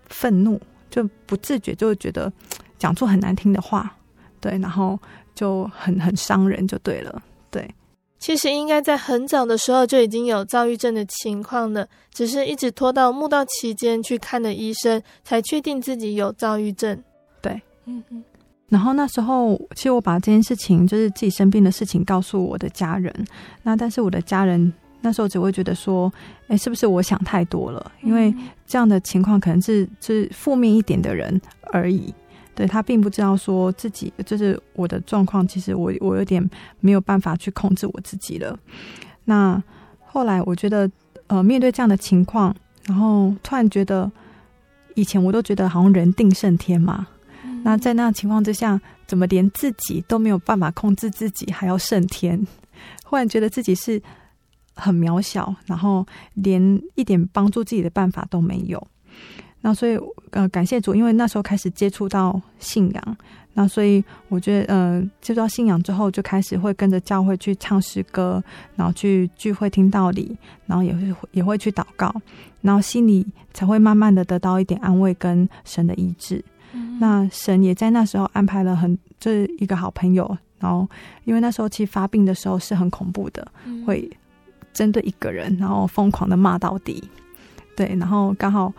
[0.08, 2.32] 愤怒，就不自觉就觉得
[2.78, 3.94] 讲出很难听的话，
[4.40, 4.98] 对，然后
[5.34, 7.68] 就很很伤人，就对了，对。
[8.18, 17.00] 其实应该在很早的时候就已经有躁郁症的情况了，只是一直拖到慕道期间去看的医生，才确定自己有躁郁症。
[17.42, 18.24] 对，嗯嗯。
[18.68, 23.14] 然后那时候，其实我把这件事情，就是自己生病的事情，告诉我的家人。
[23.62, 26.12] 那但是我的家人那时候只会觉得说，
[26.48, 27.92] 哎，是不是我想太多了？
[28.02, 28.34] 因为
[28.66, 31.40] 这样的情况可能是是负面一点的人
[31.72, 32.12] 而已。
[32.56, 36.42] 对，他并不知道说自己就是我的状况，其实我我有点
[36.80, 38.58] 没有办法去控制我自己了。
[39.24, 39.62] 那
[40.04, 40.90] 后来我觉得，
[41.28, 42.52] 呃，面对这样的情况，
[42.86, 44.10] 然后突然觉得，
[44.94, 47.06] 以前我都觉得好像人定胜天嘛。
[47.66, 52.40] 那在那情况之下，怎么连自己都没有办法控制自己，还要胜天？
[53.04, 54.00] 忽然觉得自己是
[54.76, 58.80] 很渺小，然后连一点帮助自己的办法都没有。
[59.62, 59.98] 那所以，
[60.30, 63.16] 呃，感谢主，因为那时候开始接触到信仰，
[63.54, 68.40] 那所以我觉得，呃，接触到信仰之后，就开始会跟着教会去唱诗歌，
[68.76, 72.14] 然后去聚会听道理，然后也会也会去祷告，
[72.60, 76.44] 然后心里才会慢慢的得到一点安慰跟神的医治。
[76.76, 80.86] 嗯、那神也在那时候安排了很就是一个好朋友，然后
[81.24, 84.08] 因为那时候其实发病的时候是很恐怖的，嗯、会
[84.72, 87.02] 针对一个人，然后疯狂的骂到底，
[87.74, 88.72] 对，然后刚好。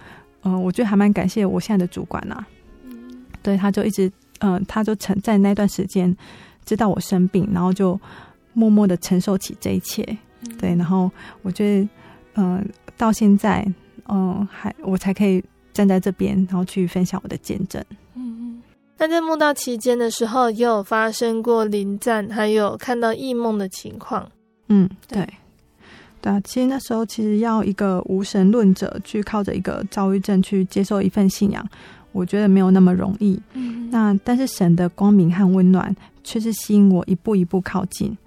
[0.43, 2.47] 嗯，我觉得还蛮感谢我现在的主管呐、啊，
[2.83, 6.15] 嗯，对，他就一直，嗯，他就承在那段时间
[6.63, 7.99] 知道我生病，然后就
[8.53, 10.05] 默默的承受起这一切，
[10.45, 11.89] 嗯、对，然后我觉得，
[12.35, 13.67] 嗯，到现在，
[14.07, 15.43] 嗯，还我才可以
[15.77, 17.79] 站在这边，然后去分享我的见证。
[18.15, 18.61] 嗯嗯，
[18.97, 24.27] 那在墓道期间的时候，也有发生过临战，还有看到异梦的情况。
[24.69, 25.23] 嗯，对。
[26.19, 31.63] 对啊，其实那时候其实要一个无神论者去靠着一个躁郁症去接受一份信仰，
[32.11, 33.39] 我觉得没有那么容易。
[33.53, 38.17] 嗯，那但是神的光明和温暖却是吸引我一步一步靠近。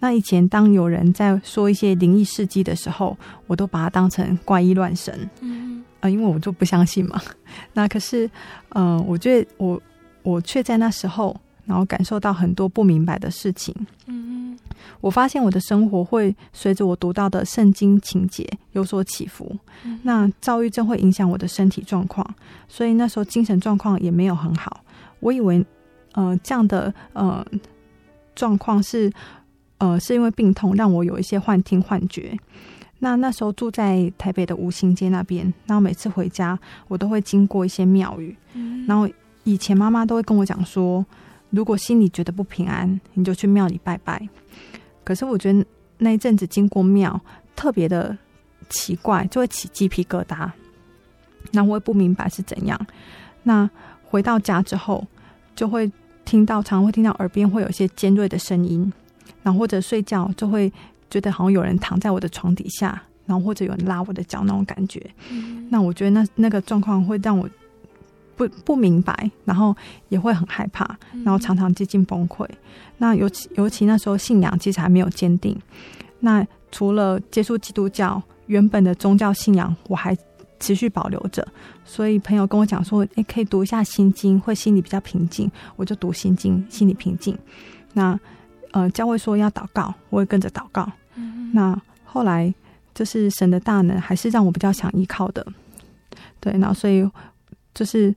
[0.00, 5.30] 那以前当有人在说一些灵异事迹的时候，我都把它当成怪异乱神。
[5.40, 7.20] 嗯，啊，因为我就不相信嘛。
[7.72, 8.26] 那可是，
[8.70, 9.80] 嗯、呃，我觉得我
[10.22, 13.74] 我却在那时候，然后感受到很多不明白的事情。
[14.06, 14.58] 嗯。
[15.02, 19.54] 我发现我的生活会随着我读到的圣经情节有所起伏。
[19.84, 22.26] 嗯、那躁郁症会影响我的身体状况，
[22.68, 24.82] 所以那时候精神状况也没有很好。
[25.20, 25.64] 我以为，
[26.12, 27.44] 呃，这样的呃
[28.34, 29.10] 状况是
[29.80, 32.38] 呃是因为病痛让我有一些幻听幻觉。
[33.00, 39.08] 那那时候住在台北的吴兴街那边，然后每次回家我都会经过一些庙宇，嗯、然后
[39.44, 41.04] 以前妈妈都会跟我讲说，
[41.48, 44.28] 如果心里觉得不平安，你就去庙里拜拜。
[45.02, 45.64] 可是我觉得
[45.96, 47.18] 那一阵子经过庙，
[47.56, 48.14] 特别的
[48.68, 50.50] 奇怪，就会起鸡皮疙瘩。
[51.52, 52.78] 那我也不明白是怎样。
[53.44, 53.68] 那
[54.04, 55.06] 回到家之后，
[55.56, 55.90] 就会
[56.26, 58.92] 听到，常常会听到耳边会有一些尖锐的声音，
[59.42, 60.72] 然后或者睡觉就会
[61.08, 65.00] 觉得好像有人躺在我的床底下，然后或者有人拉我的脚那种感觉。
[65.30, 67.48] 嗯、那我觉得那那个状况会让我
[68.36, 69.74] 不不明白，然后
[70.08, 72.44] 也会很害怕，然后常常接近崩溃。
[72.46, 72.56] 嗯、
[72.98, 75.56] 那尤其尤其那时候信仰其实还没有坚定，
[76.20, 80.16] 那除了接触基督教原本的宗教信仰，我还。
[80.62, 81.42] 持续保留着，
[81.86, 87.34] 所以朋友跟我讲说：“诶，可以读一下心经，会心里比较平静。”我就读心经，心里平静。
[87.94, 88.20] 那
[88.72, 90.90] 呃，教会说要祷告，我也跟着祷告。
[91.14, 91.50] 嗯嗯。
[91.52, 92.52] 那后来
[92.94, 95.44] 就是神的大能，还是让我比较想依靠的。
[96.38, 97.08] 对，然后所以
[97.74, 98.14] 就是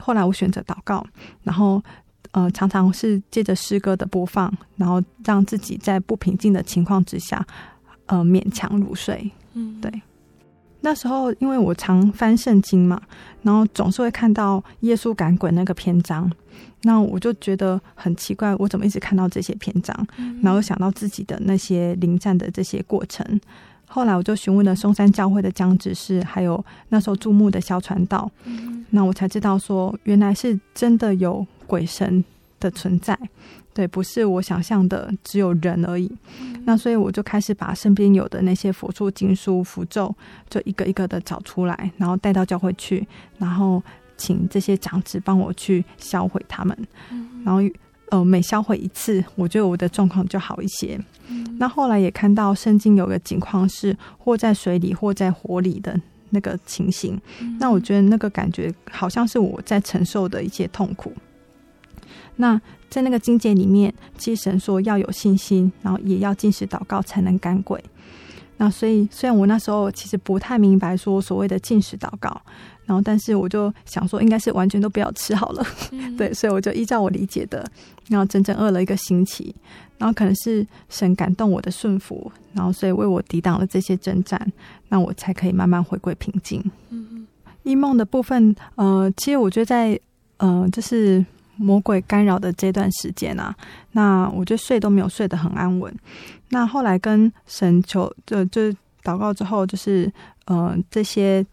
[0.00, 1.04] 后来我选择祷告，
[1.42, 1.82] 然后
[2.30, 7.44] 呃，常常是借着诗歌的播放，然后让自己在不平静的情况之下，
[8.06, 9.30] 呃，勉强入睡。
[9.54, 9.92] 嗯，对。
[10.80, 13.00] 那时候，因为我常翻圣经嘛，
[13.42, 16.28] 然后总是会看到耶稣赶鬼那个篇章，
[16.82, 20.06] 那我就觉得很奇怪，我怎么一直看到这些篇章？
[20.42, 23.40] 然后想到自己的那些临战的这些过程。
[23.86, 28.30] 后来我就询问了松山教会的江执事，还有那时候注目的萧传道，
[28.90, 32.24] 那我才知道说，原来是真的有鬼神
[32.58, 33.18] 的存在。
[33.74, 36.10] 对，不是我想象的只有人而已。
[36.40, 40.14] 嗯、那所以我就开始把身边有的那些佛术、经书、符咒，
[40.50, 43.06] 就一个一个的找出来，然后带到教会去，
[43.38, 43.82] 然后
[44.22, 46.76] 请这些长子帮我去销毁他们。
[47.10, 47.60] 嗯、然后
[48.10, 51.00] 呃，每销毁一次，我觉得我的状况就好一些。
[51.28, 55.98] 嗯、那后来也看到圣经有个情况是，或在水里，或在火里的
[56.30, 57.18] 那个情形。
[57.40, 61.12] 嗯、那我觉得那个感觉好像是我在承受的一些痛苦。
[62.36, 62.60] 那
[62.90, 67.82] 在那个经节里面，其实神说要有信心，然后也要进食祷告才能赶鬼。
[68.58, 72.42] 那所以，虽然我那时候其实不太明白说所谓的进食祷告，
[72.92, 75.66] 然后但是我就想说，应该是完全都不要吃好了。
[75.92, 77.66] 嗯、 对，所以我就依照我理解的，
[78.08, 79.54] 然后整整饿了一个星期。
[79.96, 84.52] 然后可能是神感动我的顺服，然后所以为我抵挡了这些征战，
[84.90, 86.62] 那我才可以慢慢回归平静。
[86.90, 87.26] 嗯，
[87.62, 89.98] 一梦的部分，呃，其实我觉得在，
[90.36, 91.24] 呃，就是。
[91.56, 93.54] 魔鬼干扰的这段时间啊，
[93.92, 95.94] 那我觉得睡都没有睡得很安稳。
[96.48, 98.62] 那后来跟神求，就就
[99.04, 100.10] 祷告之后，就是
[100.46, 101.44] 呃这些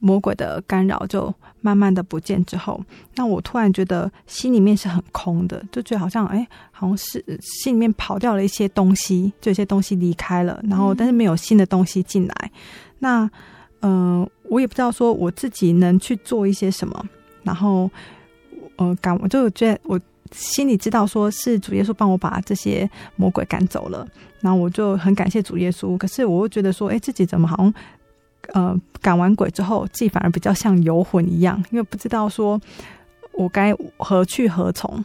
[0.00, 2.82] 魔鬼的干扰就慢慢的不见之后，
[3.14, 12.50] 那我突然觉得心里面是很空的，就觉得好像哎，好像是心里面跑掉了一些东西，就有些东西离开了，然后但是没有新的东西进来。
[12.98, 13.30] 那
[13.80, 17.04] 嗯、呃，我也不知道说我自己能去做一些什么，
[17.44, 17.88] 然后。
[18.76, 20.00] 呃，感我就觉得我
[20.32, 24.08] 心里知道，说是主耶稣帮我把这些魔鬼赶走了，
[24.40, 25.98] 然后我就很感谢主耶稣。
[25.98, 27.74] 可是我又觉得说，哎，自己怎么好像
[28.54, 32.60] 呃赶完鬼之后，自己反而比较像游魂一样，因为不知道说
[33.32, 35.04] 我该何去何从。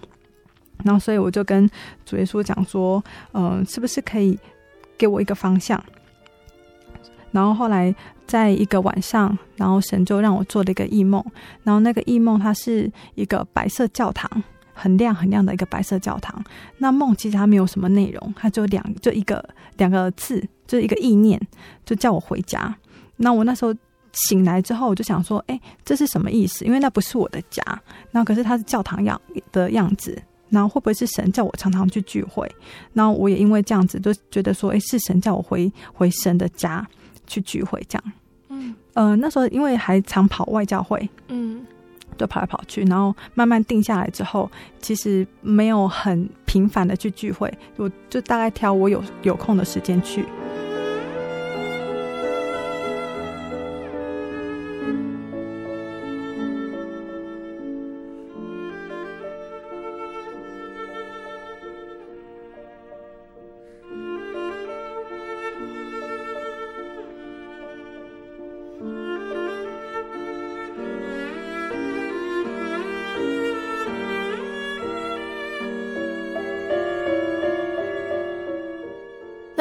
[0.83, 1.69] 然后所以我就跟
[2.05, 4.37] 主耶稣讲说，嗯、呃，是不是可以
[4.97, 5.83] 给我一个方向？
[7.31, 7.93] 然后后来。
[8.27, 11.23] 在一个晚上，然后神就让我做了一个异梦，
[11.61, 14.27] 然后那个异梦它是一个白色教堂，
[14.73, 16.43] 很亮很亮的一个白色教堂。
[16.79, 21.39] 那梦其实它没有什么内容，它就两就一个两个字，就是一个意念，
[21.85, 22.75] 就叫我回家。
[23.17, 23.73] 那我那时候
[24.13, 26.65] 醒来之后，我就想说，哎，这是什么意思？
[26.65, 27.63] 因为那不是我的家，
[28.11, 29.19] 那可是它是教堂样
[29.51, 32.49] 的样子，然后会不会是神叫我常常去聚会？
[32.93, 36.85] 然后我也因为这样子，就觉得说，哎，是神叫我回回神的家。
[37.27, 38.13] 去聚会这样，
[38.49, 41.65] 嗯，呃，那时候因为还常跑外教会，嗯，
[42.19, 44.47] 就跑来跑去，然后慢慢定下来之后，
[44.79, 50.23] 其实没有很频繁的去聚会，我就大概挑我有有空的时间去。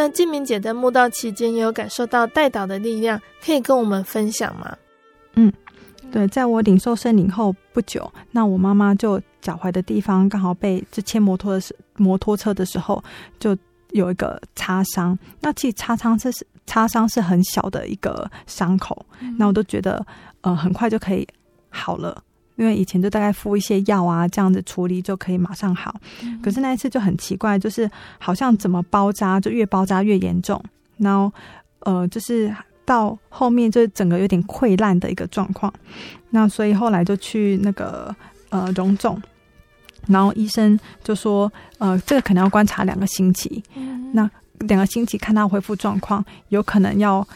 [0.05, 4.77] 那静明姐在慕道期间也有感受到带导的力量，可以跟我们分享吗？
[5.33, 5.51] 嗯，
[6.13, 13.03] 对，在我领受圣灵后不久，那我妈妈就脚踝的地方刚好被这牵摩托的时摩托车的时候
[13.39, 13.57] 就
[13.93, 15.19] 有一个擦伤。
[15.41, 16.31] 那其实擦伤是
[16.67, 20.07] 擦伤是很小的一个伤口，嗯、那我都觉得
[20.43, 21.27] 呃很快就可以
[21.71, 22.23] 好了。
[22.57, 25.95] 因为以前就大概敷一些药啊，这样子处理就可以马上好。
[26.23, 30.63] 嗯、可是那一次就很奇怪，就是好像怎么包扎就越包扎越严重，
[30.97, 31.33] 然后
[31.81, 35.73] 呃，就是到后面就整个有点溃烂的一个状况。
[36.31, 38.15] 那所以后来就去那个
[38.51, 39.21] 呃荣总，
[40.07, 43.63] 然后医生就说，呃，这个可能要观察两个星期。
[43.75, 44.31] 嗯、那
[44.61, 47.27] 两个星期看他恢复状况，有可能要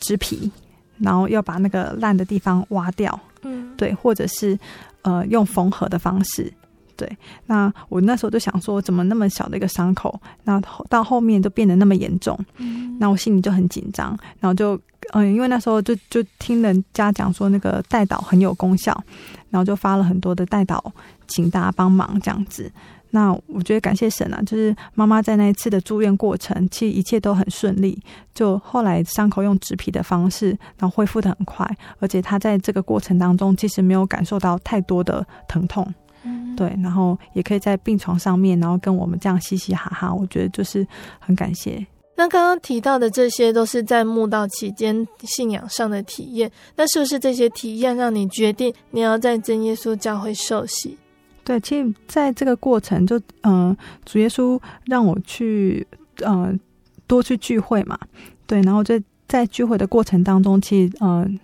[0.00, 0.50] 植皮，
[0.98, 3.18] 然后要把那个烂的地方挖掉。
[3.44, 4.58] 嗯，对，或者是
[5.02, 6.52] 呃用缝合的方式。
[6.96, 12.38] 对，那我那时候就想说，怎么那么小的一个伤口，那到后面就变得那么严重？
[12.58, 14.80] 嗯，那我心里就很紧张，然后就
[15.12, 18.96] 嗯，因为那时候就就听人家讲说那个带导很有功效，
[19.50, 20.92] 然后就发了很多的带导，
[21.26, 22.70] 请大家帮忙这样子。
[23.14, 27.96] 那我觉得感谢神啊，就是妈妈在那一次的住院过程，其实一切都很顺利。
[28.34, 31.64] 就后来伤口用植皮的方式，然后恢复的很快，
[32.00, 35.86] 而且她在这个过程当中其实没有感受到太多的疼痛。
[36.24, 40.84] 嗯，对，然后也可以在病床上面，然后跟我们这样嘻嘻哈哈，我觉得就是
[41.20, 41.86] 很感谢。
[42.16, 50.98] 那刚刚提到的这些都是在慕道期间信仰上的体验，那是不是这些体验让你决定你要在真耶稣教会受洗？
[51.44, 53.76] 对，其实在这个过程就，就嗯，
[54.06, 55.86] 主耶稣让我去，
[56.22, 56.58] 嗯、呃，
[57.06, 57.98] 多去聚会嘛，
[58.46, 61.38] 对，然后在在聚会的过程当中，其实嗯，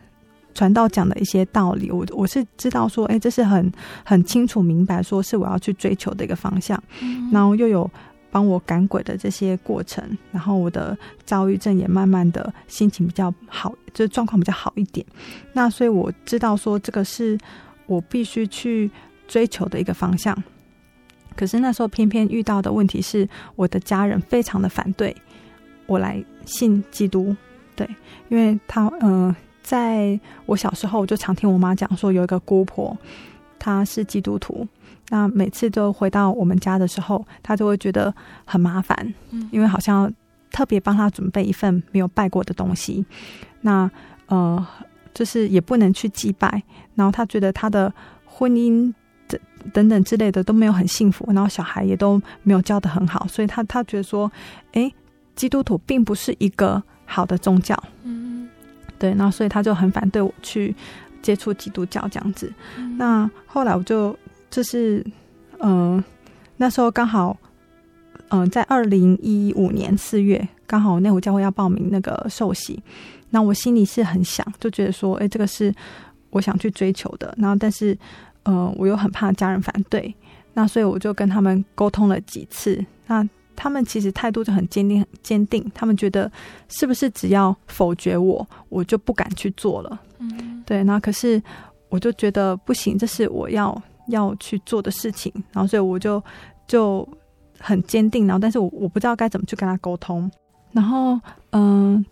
[0.55, 3.70] 传道讲的一些道理，我我是知道说，哎，这是很
[4.03, 7.88] 很清楚明白，说是我要去追求的一个方向，嗯、然后又有
[8.30, 10.96] 帮我赶鬼的这些过程，然后我的
[11.26, 15.05] 躁郁症也慢慢的心情比较好，就是状况比较好一点，
[15.53, 17.38] 那所以我知道说，这个是
[17.84, 18.90] 我必须去。
[19.30, 20.36] 追求的一个方向，
[21.36, 25.14] 可是那时候偏偏遇到的问题是，我的家人非常的反对
[25.86, 27.34] 我来信基督。
[27.76, 27.88] 对，
[28.28, 32.98] 因为他嗯、呃，在我小时候我就常听我妈讲说，有一个姑婆，
[33.56, 34.66] 她是基督徒，
[35.10, 38.12] 那每次都回到我们家的时候，她就会觉得
[38.44, 39.14] 很麻烦，
[39.52, 40.12] 因为好像
[40.50, 43.06] 特别帮她准备一份没有拜过的东西，
[43.60, 43.88] 那
[44.26, 44.66] 呃，
[45.14, 46.60] 就是也不能去祭拜，
[46.96, 47.94] 然后她觉得她的
[48.26, 48.92] 婚姻。
[49.72, 54.30] 等等之类的都没有很幸福，然后小孩也都没有教的很好，所以他他觉得说，
[54.72, 54.92] 诶，
[55.36, 58.48] 基督徒并不是一个好的宗教，嗯，
[58.98, 60.74] 对，然后所以他就很反对我去
[61.22, 62.52] 接触基督教这样子。
[62.76, 64.16] 嗯、那后来我就
[64.50, 65.04] 就是，
[65.58, 66.04] 嗯、呃，
[66.56, 67.36] 那时候刚好，
[68.28, 72.82] 嗯、呃，在二零一五年四月，刚好内湖教会要报名那个受洗，
[73.30, 75.74] 那我心里是很想，就觉得说，诶，这个是
[76.30, 77.96] 我想去追求的，然后但是。
[78.45, 80.14] 呃，我又很怕家人反对，
[80.55, 82.84] 那所以我就跟他们沟通了几次。
[83.07, 85.70] 那他们其实态度就很坚定，很坚定。
[85.74, 86.30] 他们觉得
[86.68, 90.01] 是不是只要否决我，我就不敢去做了？
[90.18, 90.82] 嗯，对。
[90.82, 91.43] 那可是
[91.91, 95.30] 我就觉得不行，这是我要要去做的事情。
[95.53, 96.22] 然后所以我就
[96.66, 97.07] 就
[97.59, 98.26] 很坚定。
[98.26, 100.30] 然后，但是我我不知道该怎么去跟他沟通。
[100.72, 101.20] 然后，
[101.51, 102.05] 嗯、呃，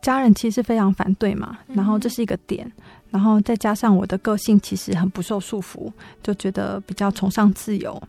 [0.00, 1.58] 家人其实非常反对嘛。
[1.66, 2.70] 然后这是一个点。
[3.14, 5.88] 然后再加上我的个性其实很不受束缚，
[6.20, 8.02] 就觉得比较崇尚自由。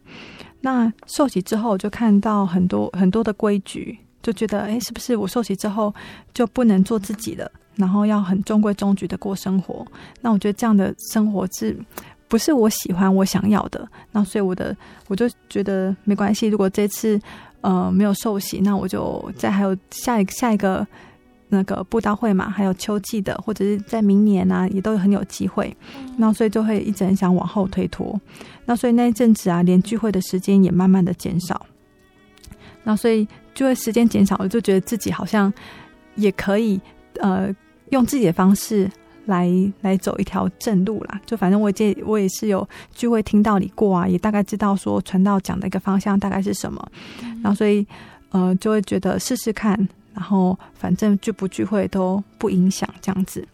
[0.61, 5.93] 那受洗之后就看到很多很多的规矩，就觉得哎，是不是我受洗之后
[6.33, 7.47] 就不能做自己了？
[7.75, 9.85] 然后要很中规中矩的过生活？
[10.21, 11.77] 那我觉得这样的生活是
[12.27, 13.87] 不是我喜欢我想要的？
[14.11, 14.75] 那所以我的
[15.07, 17.21] 我就觉得没关系，如果这次
[17.61, 20.87] 呃没有受洗，那我就再还有下一下一个。
[21.47, 25.75] 那个布道会嘛，还有秋季的，或者是在明年啊，也都很有机会。
[26.17, 28.19] 那所以就会一直很想往后推脱。
[28.65, 31.65] 那所以那一阵子啊，连聚会的时间也慢慢的减少。
[32.83, 35.53] 那所以就会时间减少，我就觉得自己好像
[36.15, 36.79] 也可以
[37.19, 37.53] 呃，
[37.91, 38.89] 用自己的方式
[39.25, 39.49] 来
[39.81, 41.21] 来走一条正路啦。
[41.25, 46.83] 就反正我这我也是有聚会听到你过啊，也大概知道说传道讲的一个方向大概是什么。
[47.43, 47.85] 然后所以
[48.31, 49.87] 呃，就会觉得试试看。
[50.15, 53.45] 然后反正聚不聚会都不影响这样子，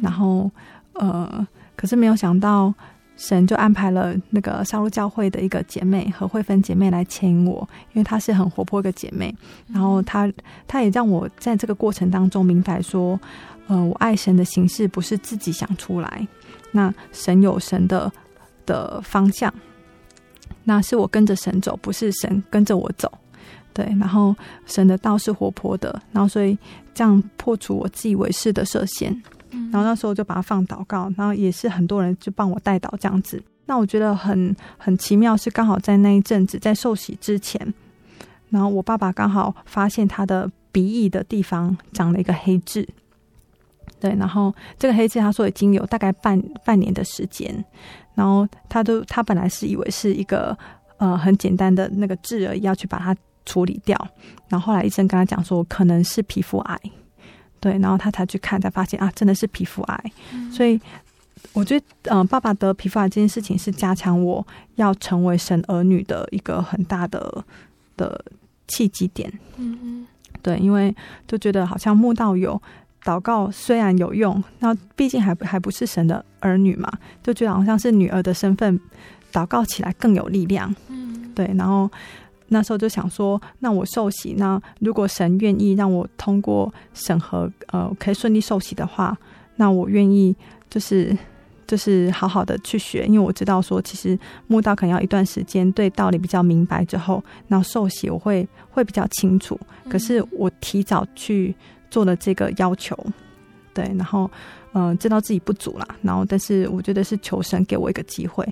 [0.00, 0.48] 然后
[0.92, 2.72] 呃，可是没有想到
[3.16, 9.34] 神就安排了那个沙鹿教会的一个姐妹和慧芬姐妹来牵引我，因为她是很活泼一个姐妹，
[9.66, 10.32] 然后她
[10.68, 13.18] 她也让我在这个过程当中明白说，
[13.66, 16.26] 呃，我爱神的形式不是自己想出来，
[16.70, 18.12] 那神有神的
[18.66, 19.52] 的方向，
[20.62, 23.10] 那是我跟着神走，不是神跟着我走。
[23.74, 24.34] 对，然后
[24.66, 26.56] 神的道是活泼的，然后所以
[26.94, 29.10] 这样破除我自以为是的设限，
[29.50, 33.42] 然后那时候就把它放祷告，然后也是很多人就帮我带祷这样子。
[33.66, 37.74] 那我觉得很很奇妙，是刚好在那一阵子在受洗之前，
[38.50, 42.88] 然后我爸爸刚好发现他的鼻翼的地方长了一个黑痣，
[43.98, 47.52] 对，然后这个黑痣他说已经有大概半半年的时间，
[48.14, 50.56] 然后他都他本来是以为是一个
[50.98, 53.16] 呃很简单的那个痣而已，要去把它。
[53.46, 53.96] 处理掉，
[54.48, 56.80] 然后后来医生跟他讲说可能是皮肤癌，
[57.60, 60.80] 对，然后他才去看，才发现啊，真的是皮肤癌，嗯、所以
[61.52, 67.44] 我觉得，嗯、呃，爸爸得皮肤癌这件事情是加强我要成为神儿女的一个很大的
[67.96, 68.24] 的
[68.66, 69.32] 契机点。
[69.56, 70.06] 嗯嗯，
[70.42, 70.94] 对，因为
[71.26, 72.60] 就觉得好像慕道友
[73.04, 76.90] 祷告虽然有用，那毕竟还还不是神的儿女嘛，
[77.22, 78.80] 就觉得好像是女儿的身份，
[79.30, 80.74] 祷告起来更有力量。
[80.88, 81.90] 嗯，对，然后
[82.48, 89.16] 那时候就想说，那我受洗，那如果神愿意让我通过审核，呃，可以顺利受洗的话，
[89.56, 90.34] 那我愿意。
[90.70, 91.16] 就是
[91.68, 94.18] 就是好好的去学，因为我知道说，其实
[94.48, 99.56] 慕道可能要一段时间，对道理比较明白之后，那受洗我会会比较清楚。
[99.88, 101.54] 可是我提早去
[101.92, 102.98] 做了这个要求，
[103.72, 104.28] 对，然后
[104.72, 108.44] 嗯、知道自己不足啦，然后但是我觉得是求神给我一个机会，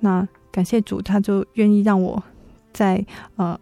[0.00, 2.22] 那感谢主，他就愿意让我
[2.72, 3.04] 在
[3.36, 3.58] 呃。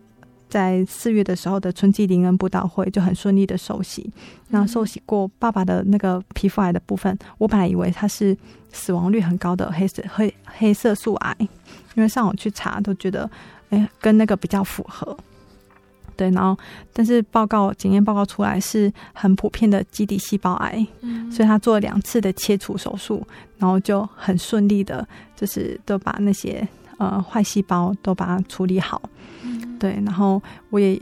[0.51, 4.11] 在四月的时候的春季灵恩布道会就很顺利的受洗。
[4.49, 8.35] 那受洗过爸爸的那个皮肤癌的部分，我本来以为他是
[8.73, 11.37] 死亡率很高的黑色黑黑色素癌，
[11.97, 13.31] 因为上网去查都觉得，
[13.69, 15.15] 哎、欸，跟那个比较符合。
[16.17, 16.59] 对，然后
[16.95, 23.23] 但是报告检验报告出来是很普遍的基底细胞癌，嗯，所以他做了两次的切除手术，
[23.59, 25.07] 然后就很顺利的，
[25.37, 26.67] 就是都把那些
[26.99, 29.01] 呃坏细胞都把它处理好。
[29.81, 31.01] 对，然后我也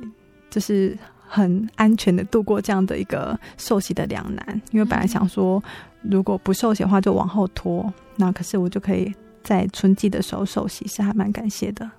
[0.48, 5.62] 就是很安全的度过这样的一个受洗的两难，因为本来想说
[6.02, 11.90] 如果不受洗的话就往后拖，那可是我就可以在春季的时候受洗，是还蛮感谢的。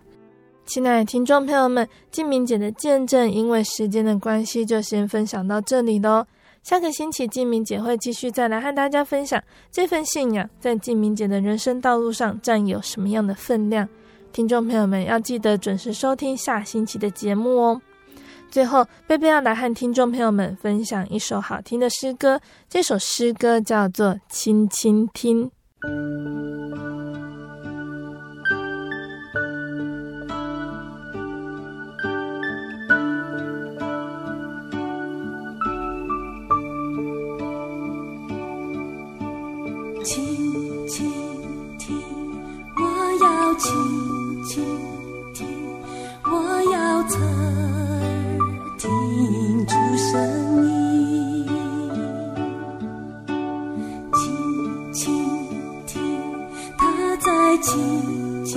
[0.66, 6.26] 亲爱的听众朋友们，静明姐的见证，因为时间的关系，就先分享到这里喽。
[6.68, 9.42] 下个星期静明姐会继续再来和大家分享
[9.72, 13.88] 这份信仰在静明姐的人生道路上占有什么样的分量。
[14.34, 17.82] 听众朋友们要记得准时收听下星期的节目哦。
[18.52, 25.50] 最后，贝贝要来和听众朋友们分享一首好听的诗歌，这首诗歌叫做《轻轻听》。
[40.08, 41.06] 轻轻
[41.78, 41.94] 听，
[42.78, 42.82] 我
[43.26, 43.74] 要轻。
[44.46, 44.64] 轻
[45.34, 45.46] 听，
[46.24, 46.32] 我
[46.72, 48.48] 要侧耳
[48.78, 48.88] 听
[49.68, 51.46] 出声音。
[54.14, 55.14] 轻轻
[55.86, 56.00] 听，
[56.78, 58.56] 他在轻轻，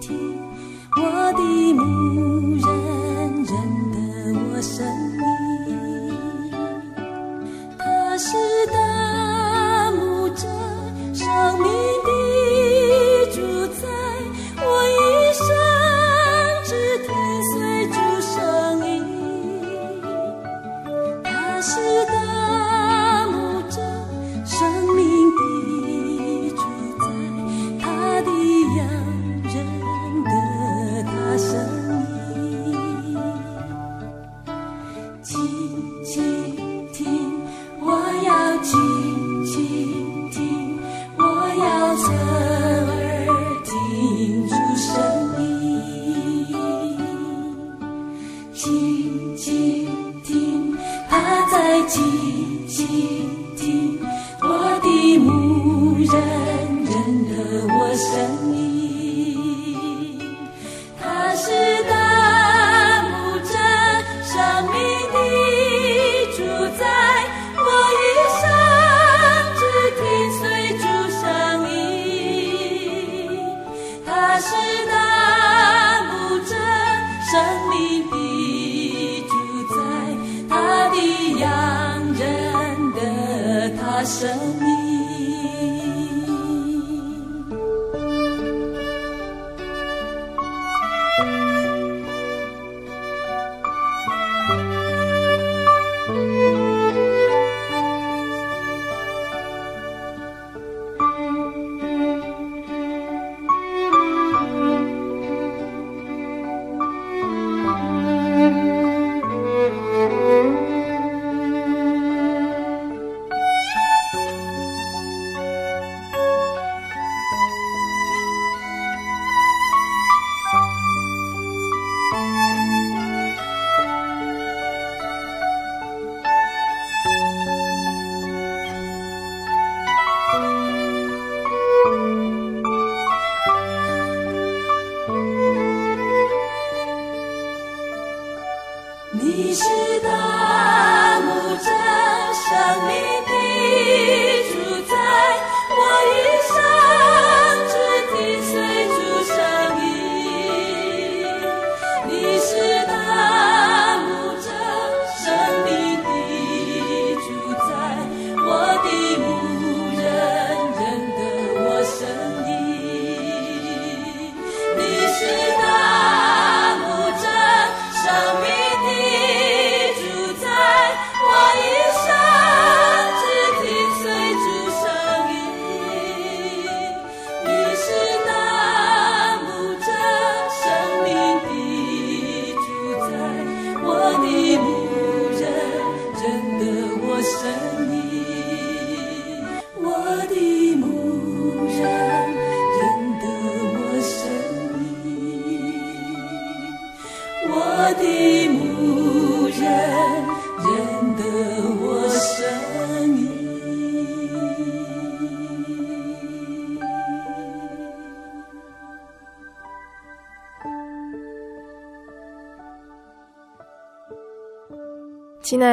[0.00, 0.38] 听
[0.94, 1.72] 我的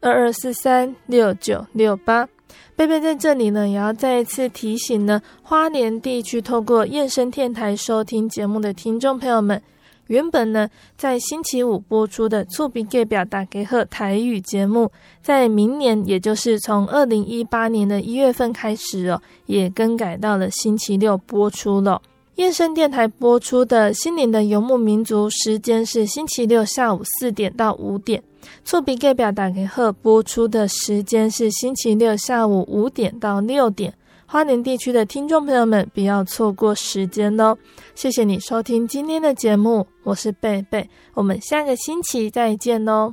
[0.00, 2.28] 二二四三六九六八。
[2.74, 9.60] 贝贝在这里呢，也要再一次提醒呢，花莲地区透过燕声电台收听节目的听众朋友们。
[10.06, 14.90] 原本呢，在星期五播出的厝边隔壁大家好台语节目，
[15.22, 22.00] 在明年，也就是从二零一八年的一月份开始哦，也更改到了星期六播出了。
[22.36, 28.20] 燕声电台播出的心灵的游牧民族时间是星期六下午四点到五点，
[28.64, 33.94] 厝边隔壁大家好播出的时间是星期六下午五点到六点。
[34.26, 37.56] 花莲地区的听众朋友们，不要错过时间哦！
[37.96, 43.12] 谢谢你收听今天的节目，我是贝贝，我们下个星期再见哦。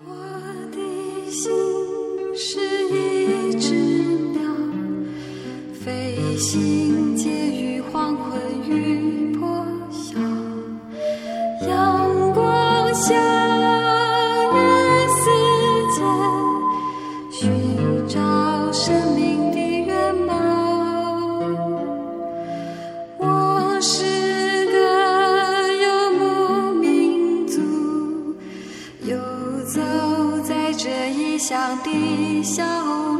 [0.00, 0.06] 我
[0.72, 1.52] 的心
[2.34, 2.58] 是
[2.88, 3.76] 一只
[4.32, 4.42] 鸟，
[5.72, 10.18] 飞行介于黄昏与破晓，
[11.68, 13.69] 阳光下。
[32.42, 33.19] 笑。